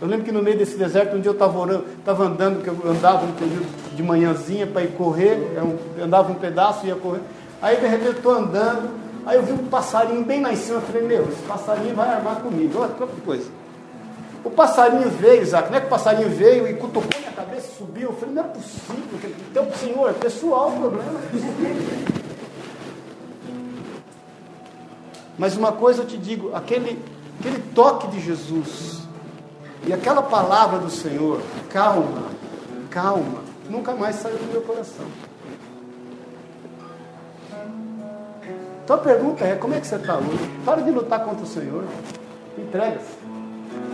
[0.00, 3.26] Eu lembro que no meio desse deserto, um dia eu estava andando, que eu andava
[3.26, 7.20] um período de manhãzinha para ir correr, eu andava um pedaço e ia correr.
[7.60, 8.88] Aí de repente eu estou andando,
[9.28, 12.08] Aí eu vi um passarinho bem lá em cima, eu falei, meu, esse passarinho vai
[12.08, 12.78] armar comigo.
[12.80, 13.50] Olha que coisa.
[14.42, 18.08] O passarinho veio, Isaac, não é que o passarinho veio e cutucou minha cabeça, subiu.
[18.08, 19.04] Eu falei, não é possível,
[19.52, 21.20] teu senhor, é pessoal o problema.
[25.36, 26.98] Mas uma coisa eu te digo, aquele,
[27.38, 29.02] aquele toque de Jesus
[29.86, 32.28] e aquela palavra do Senhor, calma,
[32.88, 35.04] calma, nunca mais saiu do meu coração.
[38.88, 40.50] Então a pergunta é: como é que você está hoje?
[40.64, 41.84] Para de lutar contra o Senhor.
[42.56, 43.18] Entrega-se.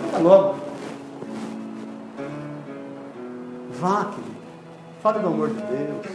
[0.04, 0.54] Fica logo.
[3.72, 4.36] Vá, querido.
[5.02, 6.06] Fale do amor de Deus.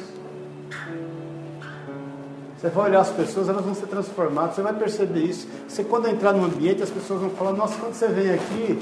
[2.58, 4.56] Você vai olhar as pessoas, elas vão ser transformadas.
[4.56, 5.46] Você vai perceber isso.
[5.68, 8.82] Você, quando entrar no ambiente, as pessoas vão falar: Nossa, quando você vem aqui,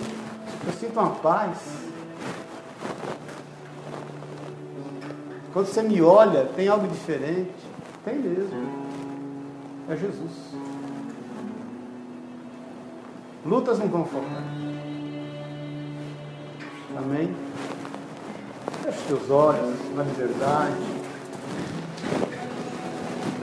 [0.68, 1.58] eu sinto uma paz.
[5.52, 7.50] Quando você me olha, tem algo diferente.
[8.06, 8.87] Tem mesmo
[9.90, 10.32] é Jesus.
[13.46, 14.44] Lutas não vão faltar.
[16.98, 17.34] Amém?
[18.84, 20.76] Feche teus olhos na liberdade.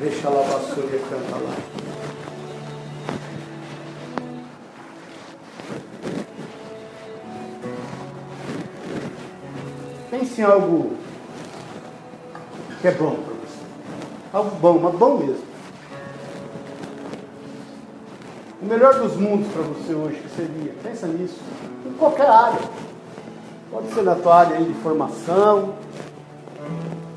[0.01, 1.57] Deixa a vassoura e canta lá.
[10.11, 10.97] Pense em algo
[12.83, 13.61] que é bom para você.
[14.33, 15.54] Algo bom, mas bom mesmo.
[18.65, 20.73] O melhor dos mundos para você hoje que seria?
[20.83, 21.39] Pensa nisso.
[21.87, 22.61] Em qualquer área.
[23.71, 25.75] Pode ser na tua área de formação,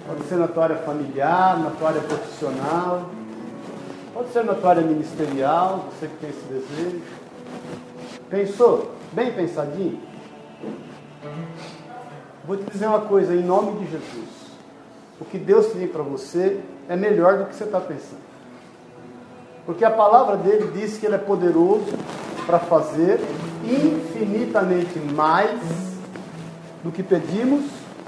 [0.05, 3.09] pode ser na tua área familiar, na tua área profissional,
[4.13, 7.01] pode ser na tua área ministerial, você que tem esse desejo.
[8.29, 8.91] Pensou?
[9.13, 10.01] Bem pensadinho?
[12.45, 14.51] Vou te dizer uma coisa, em nome de Jesus.
[15.21, 18.26] O que Deus tem para você é melhor do que você está pensando.
[19.67, 21.93] Porque a palavra dele diz que ele é poderoso
[22.45, 23.19] para fazer
[23.65, 25.59] infinitamente mais
[26.81, 27.65] do que pedimos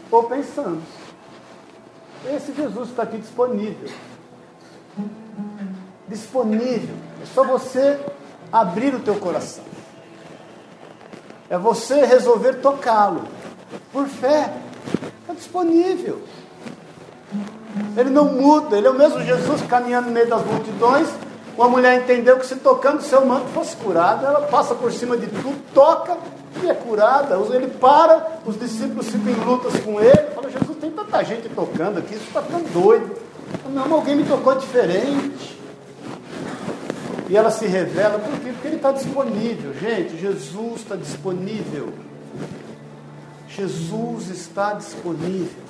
[0.10, 0.86] ou pensamos.
[2.26, 3.90] Esse Jesus está aqui disponível.
[6.08, 6.96] Disponível.
[7.22, 8.00] É só você
[8.54, 9.66] abrir o teu coração.
[11.50, 13.24] É você resolver tocá-lo.
[13.92, 14.54] Por fé.
[15.22, 16.22] Está disponível.
[17.98, 21.10] Ele não muda, ele é o mesmo Jesus caminhando no meio das multidões.
[21.60, 25.28] Uma mulher entendeu que se tocando seu manto fosse curada, ela passa por cima de
[25.28, 26.18] tudo, toca
[26.64, 27.36] e é curada.
[27.54, 30.32] Ele para, os discípulos ficam em lutas com ele.
[30.34, 33.14] Fala, Jesus, tem tanta gente tocando aqui, isso está ficando doido.
[33.74, 35.60] Não, alguém me tocou diferente.
[37.28, 38.52] E ela se revela, por quê?
[38.54, 39.74] Porque ele está disponível.
[39.74, 41.92] Gente, Jesus está disponível.
[43.50, 45.62] Jesus está disponível.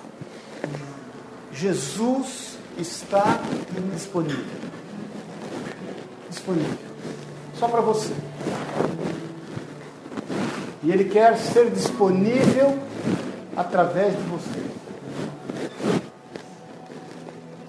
[1.51, 3.39] Jesus está
[3.91, 4.68] disponível.
[6.29, 6.77] Disponível.
[7.55, 8.13] Só para você.
[10.83, 12.77] E Ele quer ser disponível
[13.55, 14.69] através de você.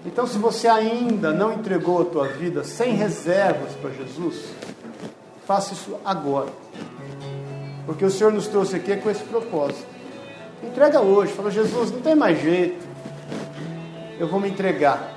[0.07, 4.45] Então, se você ainda não entregou a tua vida sem reservas para Jesus,
[5.47, 6.51] faça isso agora.
[7.87, 9.87] Porque o Senhor nos trouxe aqui com esse propósito.
[10.63, 12.87] Entrega hoje, fala, Jesus, não tem mais jeito.
[14.19, 15.15] Eu vou me entregar.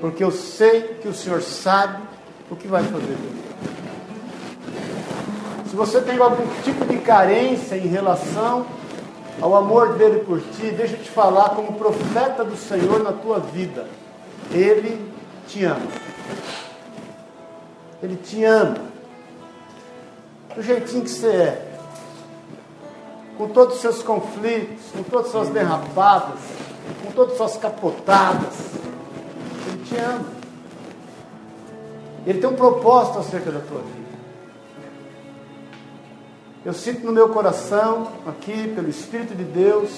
[0.00, 2.02] Porque eu sei que o Senhor sabe
[2.50, 3.16] o que vai fazer
[5.68, 8.66] Se você tem algum tipo de carência em relação
[9.40, 13.40] ao amor dele por ti, deixa eu te falar como profeta do Senhor na tua
[13.40, 13.86] vida.
[14.50, 15.10] Ele
[15.46, 15.86] te ama.
[18.02, 18.78] Ele te ama.
[20.54, 21.72] Do jeitinho que você é.
[23.36, 26.38] Com todos os seus conflitos, com todas as suas derrapadas,
[27.04, 28.65] com todas as suas capotadas.
[29.88, 30.24] Te ama.
[32.26, 34.06] Ele tem um propósito acerca da tua vida.
[36.64, 39.90] Eu sinto no meu coração, aqui, pelo Espírito de Deus,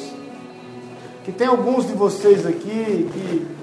[1.24, 3.58] que tem alguns de vocês aqui que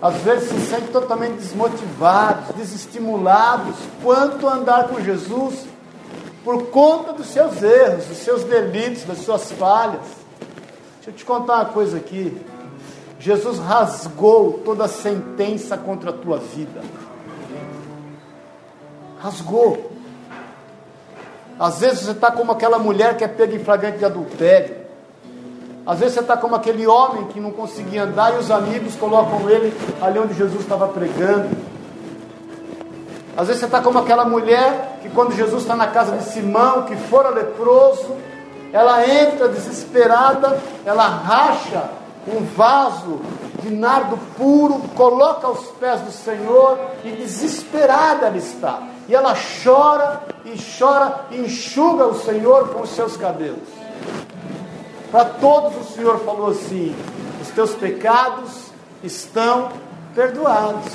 [0.00, 5.66] às vezes se sentem totalmente desmotivados, desestimulados quanto a andar com Jesus
[6.44, 10.00] por conta dos seus erros, dos seus delitos, das suas falhas.
[10.96, 12.34] Deixa eu te contar uma coisa aqui.
[13.18, 16.80] Jesus rasgou toda a sentença contra a tua vida.
[19.20, 19.90] Rasgou.
[21.58, 24.76] Às vezes você está como aquela mulher que é pega em flagrante de adultério.
[25.84, 29.50] Às vezes você está como aquele homem que não conseguia andar e os amigos colocam
[29.50, 31.48] ele ali onde Jesus estava pregando.
[33.36, 36.82] Às vezes você está como aquela mulher que quando Jesus está na casa de Simão,
[36.82, 38.16] que fora leproso,
[38.72, 41.88] ela entra desesperada, ela racha
[42.36, 43.20] um vaso
[43.62, 48.82] de nardo puro, coloca aos pés do Senhor e desesperada ela está.
[49.08, 53.68] E ela chora e chora e enxuga o Senhor com os seus cabelos.
[55.10, 56.94] Para todos o Senhor falou assim:
[57.40, 58.70] os teus pecados
[59.02, 59.70] estão
[60.14, 60.92] perdoados.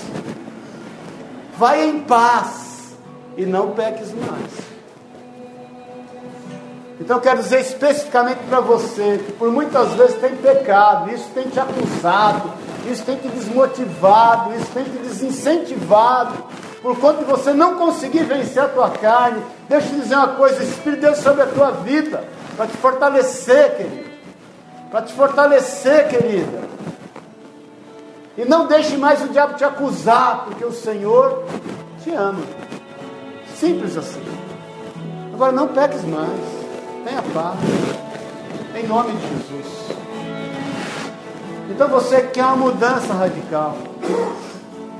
[1.57, 2.95] Vai em paz
[3.35, 4.72] e não peques mais.
[6.99, 11.49] Então eu quero dizer especificamente para você que por muitas vezes tem pecado, isso tem
[11.49, 12.51] te acusado,
[12.89, 16.43] isso tem te desmotivado, isso tem te desincentivado,
[16.81, 19.41] por conta de você não conseguir vencer a tua carne.
[19.67, 22.23] Deixa eu dizer uma coisa: o Espírito de Deus sobre a tua vida,
[22.55, 24.13] para te fortalecer, querido.
[24.91, 26.61] Para te fortalecer, querida.
[28.37, 31.43] E não deixe mais o diabo te acusar, porque o Senhor
[32.03, 32.43] te ama.
[33.55, 34.21] Simples assim.
[35.33, 36.62] Agora não peques mais.
[37.03, 37.59] Tenha paz.
[38.75, 39.83] Em nome de Jesus.
[41.69, 43.77] Então você que quer uma mudança radical.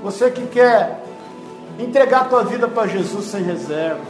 [0.04, 1.02] Você que quer
[1.80, 4.02] entregar a tua vida para Jesus sem reserva.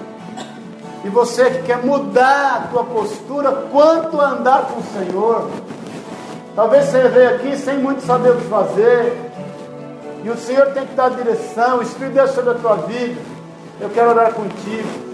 [1.06, 5.52] E você que quer mudar a tua postura quanto a andar com o Senhor.
[6.56, 9.32] Talvez você veio aqui sem muito saber o que fazer.
[10.24, 13.22] E o Senhor tem que dar direção, o Espírito de Deus sobre a tua vida.
[13.80, 15.13] Eu quero orar contigo.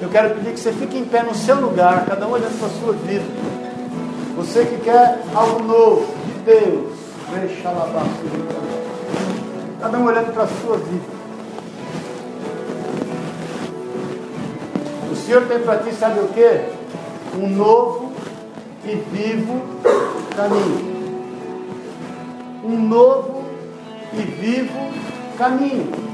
[0.00, 2.68] Eu quero pedir que você fique em pé no seu lugar, cada um olhando para
[2.68, 3.24] a sua vida.
[4.36, 6.92] Você que quer algo novo de Deus,
[7.32, 8.06] deixa lá
[9.80, 11.16] Cada um olhando para a sua vida.
[15.10, 16.60] O Senhor tem para ti, sabe o que?
[17.38, 18.12] Um novo
[18.84, 19.62] e vivo
[20.36, 20.96] caminho.
[22.62, 23.44] Um novo
[24.12, 24.92] e vivo
[25.38, 26.05] caminho.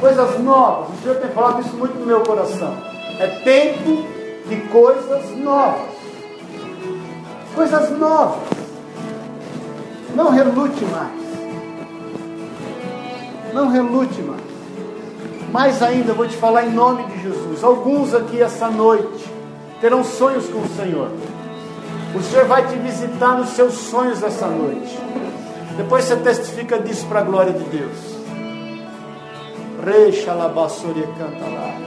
[0.00, 0.88] Coisas novas.
[0.90, 2.74] O Senhor tem falado isso muito no meu coração.
[3.18, 4.04] É tempo
[4.46, 5.96] de coisas novas.
[7.54, 8.42] Coisas novas.
[10.14, 11.26] Não relute mais.
[13.54, 14.46] Não relute mais.
[15.50, 17.64] Mais ainda, vou te falar em nome de Jesus.
[17.64, 19.24] Alguns aqui essa noite
[19.80, 21.10] terão sonhos com o Senhor.
[22.14, 24.98] O Senhor vai te visitar nos seus sonhos essa noite.
[25.76, 28.05] Depois você testifica disso para a glória de Deus.
[29.86, 31.78] Reixa labassoria canta lá.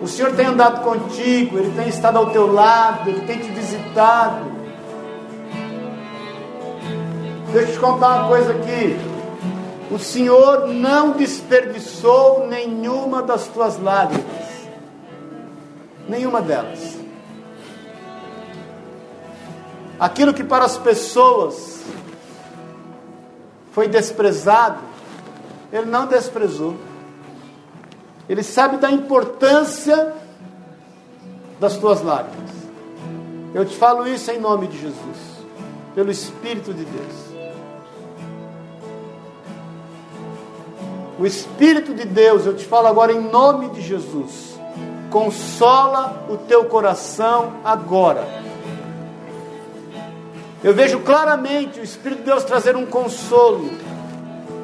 [0.00, 4.50] O Senhor tem andado contigo, Ele tem estado ao teu lado, Ele tem te visitado.
[7.52, 8.96] Deixa eu te contar uma coisa aqui.
[9.90, 14.24] O Senhor não desperdiçou nenhuma das tuas lágrimas.
[16.08, 16.96] Nenhuma delas.
[20.00, 21.82] Aquilo que para as pessoas
[23.72, 24.91] foi desprezado,
[25.72, 26.76] Ele não desprezou.
[28.28, 30.12] Ele sabe da importância
[31.58, 32.50] das tuas lágrimas.
[33.54, 35.18] Eu te falo isso em nome de Jesus,
[35.94, 37.32] pelo Espírito de Deus.
[41.18, 44.58] O Espírito de Deus, eu te falo agora em nome de Jesus,
[45.10, 48.26] consola o teu coração agora.
[50.64, 53.70] Eu vejo claramente o Espírito de Deus trazer um consolo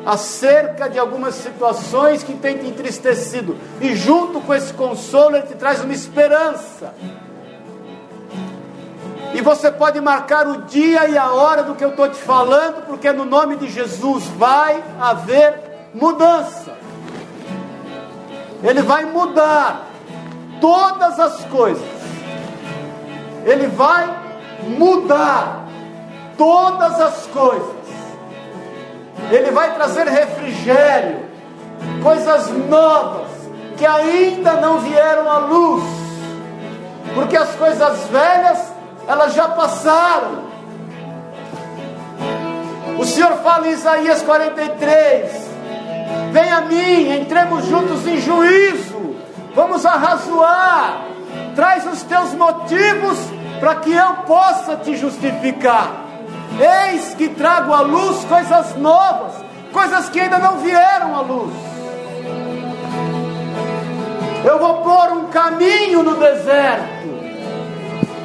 [0.04, 5.54] acerca de algumas situações que têm te entristecido, e junto com esse consolo, ele te
[5.54, 6.94] traz uma esperança.
[9.34, 12.86] E você pode marcar o dia e a hora do que eu estou te falando,
[12.86, 15.60] porque no nome de Jesus vai haver
[15.94, 16.72] mudança.
[18.62, 19.86] Ele vai mudar
[20.60, 21.86] todas as coisas.
[23.44, 24.12] Ele vai
[24.66, 25.66] mudar
[26.36, 27.77] todas as coisas.
[29.30, 31.26] Ele vai trazer refrigério,
[32.02, 33.28] coisas novas
[33.76, 35.84] que ainda não vieram à luz.
[37.14, 38.72] Porque as coisas velhas,
[39.06, 40.48] elas já passaram.
[42.98, 45.48] O Senhor fala em Isaías 43:
[46.32, 49.16] Vem a mim, entremos juntos em juízo,
[49.54, 51.04] vamos arrazoar,
[51.54, 53.18] traz os teus motivos
[53.60, 56.07] para que eu possa te justificar.
[56.58, 59.32] Eis que trago à luz coisas novas,
[59.72, 61.54] coisas que ainda não vieram à luz.
[64.44, 67.08] Eu vou pôr um caminho no deserto,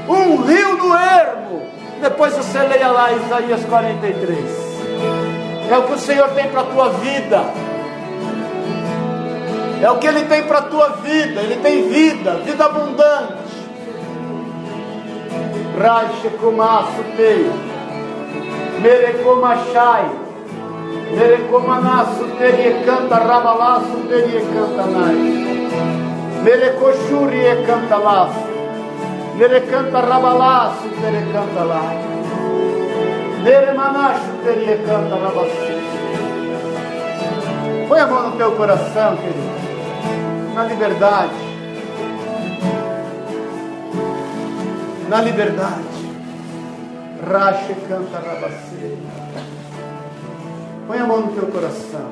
[0.08, 1.68] um rio no ermo.
[2.02, 4.74] Depois você leia lá Isaías 43.
[5.70, 7.44] É o que o Senhor tem para a tua vida.
[9.82, 11.42] É o que Ele tem para a tua vida.
[11.42, 13.44] Ele tem vida, vida abundante.
[15.80, 17.73] Rache kumasu tei.
[18.82, 20.10] Merecomachai.
[21.18, 25.16] Merecomanasu teria canta rabalaço teria canta nai.
[26.44, 28.40] Merecochuri e canta laço.
[29.36, 31.84] Merecanta rabalaço teria canta lá.
[33.44, 35.74] Meremanacho teria canta rabaçu.
[37.88, 39.64] Põe a mão no teu coração, querido
[40.54, 41.34] na liberdade.
[45.10, 46.03] Na liberdade.
[47.26, 48.98] Rache canta rabacê.
[50.88, 52.12] Põe a mão no teu coração.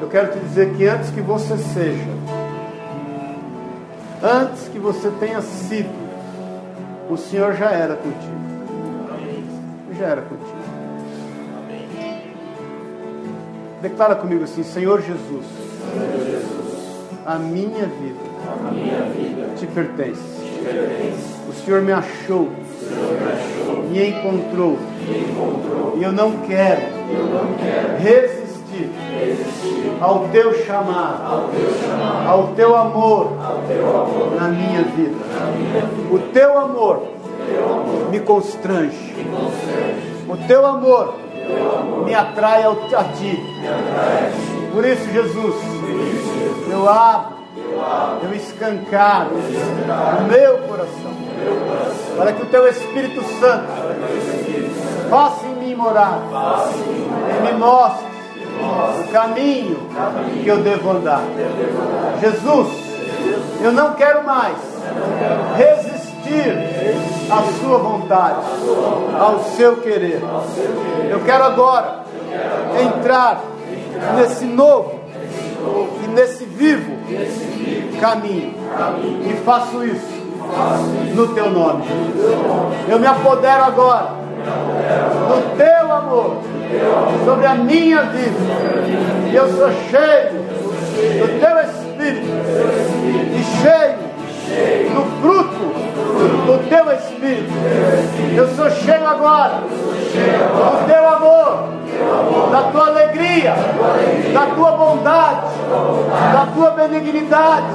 [0.00, 2.10] Eu quero te dizer que antes que você seja,
[4.22, 5.90] antes que você tenha sido,
[7.10, 8.44] o Senhor já era contigo.
[9.98, 10.64] Já era contigo.
[13.80, 15.44] Declara comigo assim: Senhor Jesus,
[15.92, 16.44] Senhor Jesus
[17.26, 20.20] a, minha vida, a minha vida te pertence.
[20.40, 21.34] Te pertence.
[21.48, 22.50] O Senhor me achou,
[23.88, 30.52] me, me, encontrou, me e eu não quero, eu não quero resistir, resistir ao, teu
[30.64, 35.16] chamado, ao teu ao teu amor, ao teu amor na, minha vida.
[35.38, 36.14] na minha vida.
[36.14, 37.02] O teu amor
[38.10, 39.14] me constrange.
[40.28, 41.14] O teu amor
[42.04, 43.38] me atrai a ti.
[44.72, 45.54] Por isso, Jesus,
[46.70, 47.43] eu abro,
[48.22, 51.14] eu escancaro o meu coração,
[52.16, 53.66] para que o teu Espírito Santo
[55.10, 56.20] faça em mim morar
[57.38, 58.14] e me mostre
[59.00, 59.88] o caminho
[60.42, 61.22] que eu devo andar.
[62.20, 62.68] Jesus,
[63.62, 64.56] eu não quero mais
[65.56, 66.54] resistir
[67.30, 68.40] à sua vontade,
[69.18, 70.22] ao seu querer.
[71.10, 72.04] Eu quero agora
[72.80, 73.42] entrar
[74.16, 75.00] nesse novo
[76.04, 76.92] e nesse vivo
[78.00, 78.54] caminho.
[79.28, 80.14] E faço isso
[81.14, 81.84] no teu nome.
[82.88, 84.24] Eu me apodero agora
[85.28, 86.36] do teu amor
[87.24, 88.36] sobre a minha vida.
[89.30, 90.44] E eu sou cheio
[91.20, 92.28] do teu Espírito
[93.32, 94.04] e cheio
[94.94, 95.93] do fruto
[96.28, 97.52] do teu Espírito.
[98.34, 101.68] Eu sou cheio agora do teu amor,
[102.50, 103.54] da tua alegria,
[104.32, 105.46] da tua bondade,
[106.32, 107.66] da tua benignidade,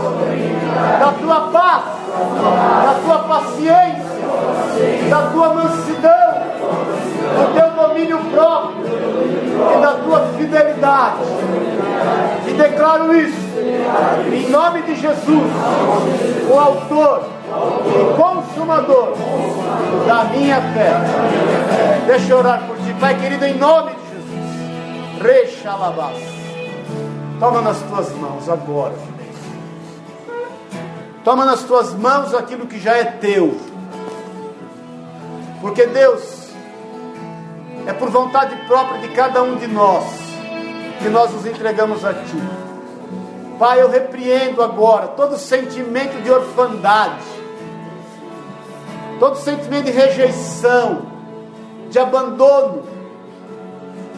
[1.00, 1.84] da tua paz,
[2.86, 4.10] da tua paciência,
[5.10, 6.30] da tua mansidão,
[7.36, 8.86] do teu domínio próprio
[9.78, 11.18] e da tua fidelidade.
[12.48, 13.50] E declaro isso
[14.32, 15.52] em nome de Jesus,
[16.50, 17.39] o autor
[18.16, 19.14] consumador
[20.08, 20.92] da minha fé.
[22.08, 25.22] Deixa eu orar por ti, Pai querido, em nome de Jesus.
[25.22, 26.18] Rechalabás.
[27.40, 28.96] Toma nas tuas mãos agora.
[31.24, 33.58] Toma nas tuas mãos aquilo que já é teu.
[35.62, 36.50] Porque Deus,
[37.86, 40.06] é por vontade própria de cada um de nós
[41.02, 42.60] que nós nos entregamos a Ti.
[43.58, 47.20] Pai, eu repreendo agora todo sentimento de orfandade,
[49.20, 51.04] todo sentimento de rejeição,
[51.90, 52.84] de abandono,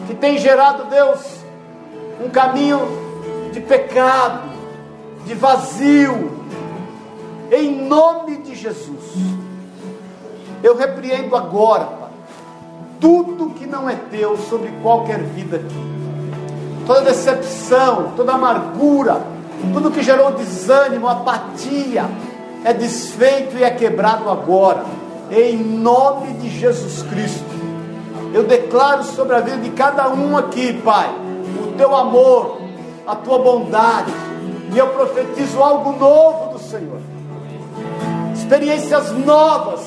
[0.06, 1.20] que tem gerado, Deus,
[2.24, 2.80] um caminho
[3.52, 4.48] de pecado,
[5.26, 6.30] de vazio,
[7.50, 9.14] em nome de Jesus.
[10.62, 12.10] Eu repreendo agora, Pai,
[13.00, 15.92] tudo que não é teu sobre qualquer vida aqui.
[16.86, 19.22] Toda decepção, toda amargura,
[19.72, 22.04] tudo que gerou desânimo, apatia,
[22.64, 24.84] é desfeito e é quebrado agora,
[25.30, 27.44] em nome de Jesus Cristo.
[28.32, 31.10] Eu declaro sobre a vida de cada um aqui, Pai,
[31.66, 32.58] o teu amor,
[33.06, 34.12] a tua bondade,
[34.72, 37.00] e eu profetizo algo novo do Senhor,
[38.34, 39.80] experiências novas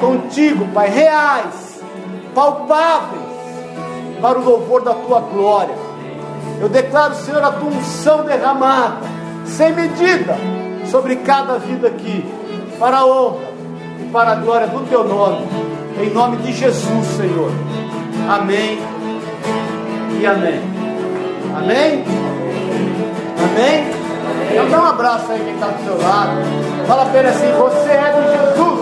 [0.00, 1.80] contigo, Pai, reais,
[2.34, 3.22] palpáveis,
[4.20, 5.74] para o louvor da tua glória.
[6.60, 9.06] Eu declaro, Senhor, a tua unção derramada,
[9.44, 10.36] sem medida,
[10.94, 12.24] sobre cada vida aqui,
[12.78, 13.48] para a honra
[14.00, 15.44] e para a glória do teu nome,
[16.00, 17.50] em nome de Jesus, Senhor.
[18.28, 18.78] Amém
[20.20, 20.60] e amém.
[21.56, 22.04] Amém?
[23.42, 23.86] Amém?
[24.52, 26.36] Então dá um abraço aí quem está do seu lado.
[26.86, 28.78] Fala ele assim: Você é de Jesus.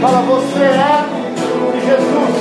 [0.00, 1.04] Fala, você é
[1.70, 2.34] de Jesus.